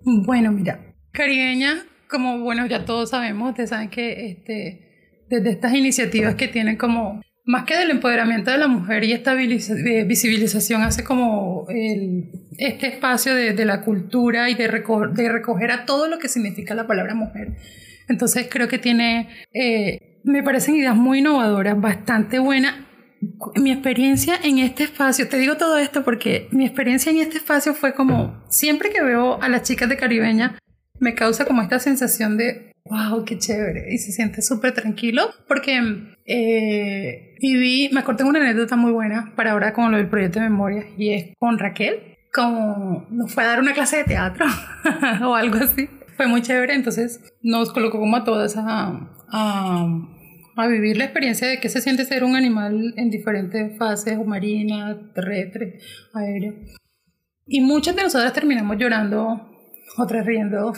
Bueno, 0.03 0.51
mira, 0.51 0.93
Caribeñas, 1.11 1.85
como 2.09 2.39
bueno, 2.39 2.65
ya 2.65 2.85
todos 2.85 3.09
sabemos, 3.11 3.51
ustedes 3.51 3.69
saben 3.69 3.89
que 3.89 4.31
este, 4.31 5.23
desde 5.29 5.51
estas 5.51 5.73
iniciativas 5.73 6.35
que 6.35 6.49
tienen 6.49 6.77
como 6.77 7.21
más 7.45 7.65
que 7.65 7.77
del 7.77 7.91
empoderamiento 7.91 8.51
de 8.51 8.57
la 8.57 8.67
mujer 8.67 9.03
y 9.03 9.11
esta 9.11 9.33
visibilización 9.33 10.81
hace 10.81 11.03
como 11.03 11.65
el, 11.69 12.29
este 12.57 12.87
espacio 12.87 13.35
de, 13.35 13.53
de, 13.53 13.65
la 13.65 13.81
cultura 13.81 14.49
y 14.49 14.55
de, 14.55 14.63
de, 14.67 15.29
recoger 15.29 15.71
a 15.71 15.85
todo 15.85 16.07
lo 16.07 16.19
que 16.19 16.29
significa 16.29 16.73
la 16.73 16.87
palabra 16.87 17.15
mujer. 17.15 17.57
Entonces 18.07 18.47
creo 18.49 18.67
que 18.67 18.77
tiene, 18.77 19.29
eh, 19.53 20.21
me 20.23 20.43
parecen 20.43 20.75
ideas 20.75 20.95
muy 20.95 21.19
innovadoras, 21.19 21.79
bastante 21.79 22.39
buenas. 22.39 22.75
Mi 23.55 23.71
experiencia 23.71 24.35
en 24.41 24.59
este 24.59 24.83
espacio, 24.83 25.27
te 25.27 25.37
digo 25.37 25.55
todo 25.55 25.77
esto 25.77 26.03
porque 26.03 26.47
mi 26.51 26.65
experiencia 26.65 27.11
en 27.11 27.19
este 27.19 27.37
espacio 27.37 27.73
fue 27.73 27.93
como, 27.93 28.43
siempre 28.49 28.89
que 28.89 29.01
veo 29.01 29.41
a 29.41 29.49
las 29.49 29.63
chicas 29.63 29.87
de 29.89 29.97
Caribeña, 29.97 30.59
me 30.99 31.15
causa 31.15 31.45
como 31.45 31.61
esta 31.61 31.79
sensación 31.79 32.37
de, 32.37 32.72
wow, 32.85 33.23
qué 33.25 33.37
chévere, 33.37 33.93
y 33.93 33.97
se 33.97 34.11
siente 34.11 34.41
súper 34.41 34.73
tranquilo, 34.73 35.29
porque 35.47 35.79
eh, 36.25 37.35
viví, 37.41 37.89
me 37.93 38.01
de 38.01 38.23
una 38.23 38.39
anécdota 38.39 38.75
muy 38.75 38.91
buena 38.91 39.33
para 39.35 39.51
ahora 39.51 39.73
con 39.73 39.91
lo 39.91 39.97
del 39.97 40.09
proyecto 40.09 40.39
de 40.39 40.49
memoria, 40.49 40.85
y 40.97 41.13
es 41.13 41.35
con 41.37 41.57
Raquel, 41.57 42.17
como 42.33 43.07
nos 43.09 43.33
fue 43.33 43.43
a 43.43 43.47
dar 43.47 43.59
una 43.59 43.73
clase 43.73 43.97
de 43.97 44.03
teatro 44.05 44.45
o 45.25 45.35
algo 45.35 45.57
así. 45.57 45.87
Fue 46.17 46.27
muy 46.27 46.41
chévere, 46.41 46.75
entonces 46.75 47.21
nos 47.41 47.73
colocó 47.73 47.99
como 47.99 48.17
a 48.17 48.23
todas 48.23 48.55
a, 48.55 49.09
a, 49.29 49.87
a, 50.55 50.67
vivir 50.67 50.97
la 50.97 51.05
experiencia 51.05 51.47
de 51.47 51.59
qué 51.59 51.69
se 51.69 51.81
siente 51.81 52.05
ser 52.05 52.23
un 52.23 52.35
animal 52.35 52.93
en 52.97 53.09
diferentes 53.09 53.77
fases, 53.77 54.17
o 54.17 54.23
marina, 54.23 55.11
terrestre, 55.15 55.79
aéreo. 56.13 56.53
Y 57.47 57.61
muchas 57.61 57.95
de 57.95 58.03
nosotras 58.03 58.31
terminamos 58.31 58.77
llorando, 58.77 59.49
otras 59.97 60.25
riendo, 60.25 60.73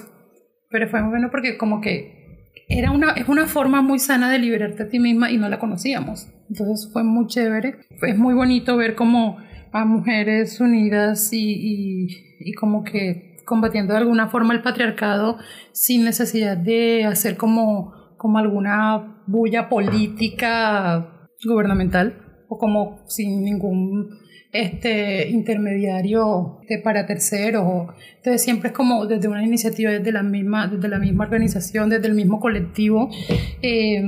pero 0.70 0.88
fue 0.88 1.02
muy 1.02 1.12
bueno 1.12 1.30
porque 1.32 1.58
como 1.58 1.82
que 1.82 2.26
era 2.68 2.92
una, 2.92 3.12
es 3.12 3.28
una 3.28 3.48
forma 3.48 3.82
muy 3.82 4.00
sana 4.00 4.32
de 4.32 4.40
liberarte 4.40 4.84
a 4.84 4.90
ti 4.90 5.00
misma 5.00 5.32
y 5.32 5.38
no 5.38 5.50
la 5.50 5.60
conocíamos. 5.60 6.28
Entonces 6.50 6.90
fue 6.92 7.04
muy 7.04 7.28
chévere. 7.28 7.76
Es 8.02 8.18
muy 8.18 8.34
bonito 8.34 8.78
ver 8.78 8.96
como 8.96 9.38
a 9.72 9.86
mujeres 9.86 10.60
unidas 10.60 11.32
y, 11.34 11.52
y, 11.52 12.08
y 12.40 12.54
como 12.54 12.84
que 12.84 13.38
combatiendo 13.46 13.94
de 13.94 14.00
alguna 14.00 14.28
forma 14.28 14.54
el 14.54 14.62
patriarcado 14.62 15.38
sin 15.72 16.04
necesidad 16.04 16.58
de 16.58 17.06
hacer 17.06 17.38
como, 17.38 17.94
como 18.18 18.40
alguna 18.40 19.22
bulla 19.28 19.70
política 19.70 21.30
gubernamental 21.46 22.46
o 22.50 22.58
como 22.58 23.04
sin 23.08 23.44
ningún 23.44 24.10
este 24.62 25.30
intermediario 25.30 26.60
para 26.84 27.06
terceros. 27.06 27.90
Entonces 28.18 28.42
siempre 28.42 28.70
es 28.70 28.76
como 28.76 29.06
desde 29.06 29.28
una 29.28 29.44
iniciativa, 29.44 29.92
desde 29.92 30.12
la 30.12 30.24
misma, 30.24 30.68
desde 30.68 30.88
la 30.88 31.00
misma 31.00 31.26
organización, 31.26 31.90
desde 31.90 32.08
el 32.08 32.14
mismo 32.14 32.40
colectivo. 32.40 33.10
Eh, 33.62 34.04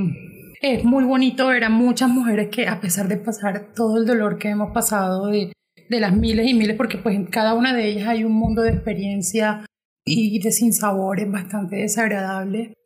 es 0.62 0.84
muy 0.84 1.04
bonito 1.04 1.48
ver 1.48 1.64
a 1.64 1.70
muchas 1.70 2.10
mujeres 2.10 2.50
que 2.50 2.68
a 2.68 2.80
pesar 2.82 3.08
de 3.08 3.18
pasar 3.18 3.74
todo 3.76 3.98
el 3.98 4.06
dolor 4.06 4.38
que 4.38 4.50
hemos 4.50 4.72
pasado 4.72 5.28
de, 5.28 5.52
de 5.90 6.00
las 6.00 6.16
miles 6.16 6.48
y 6.48 6.54
miles, 6.54 6.76
porque 6.76 6.98
pues 6.98 7.16
en 7.16 7.26
cada 7.26 7.54
una 7.54 7.74
de 7.74 7.88
ellas 7.88 8.08
hay 8.08 8.24
un 8.24 8.34
mundo 8.34 8.64
de 8.64 8.72
experiencia 8.72 9.66
y 10.06 10.40
de 10.40 10.52
sinsabores 10.52 11.30
bastante 11.30 11.76
desagradables 11.76 12.77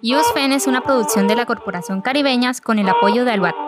USFEN 0.00 0.52
es 0.52 0.68
una 0.68 0.80
producción 0.80 1.26
de 1.26 1.34
la 1.34 1.44
Corporación 1.44 2.00
Caribeñas 2.00 2.60
con 2.60 2.78
el 2.78 2.88
apoyo 2.88 3.24
de 3.24 3.32
Aluata. 3.32 3.67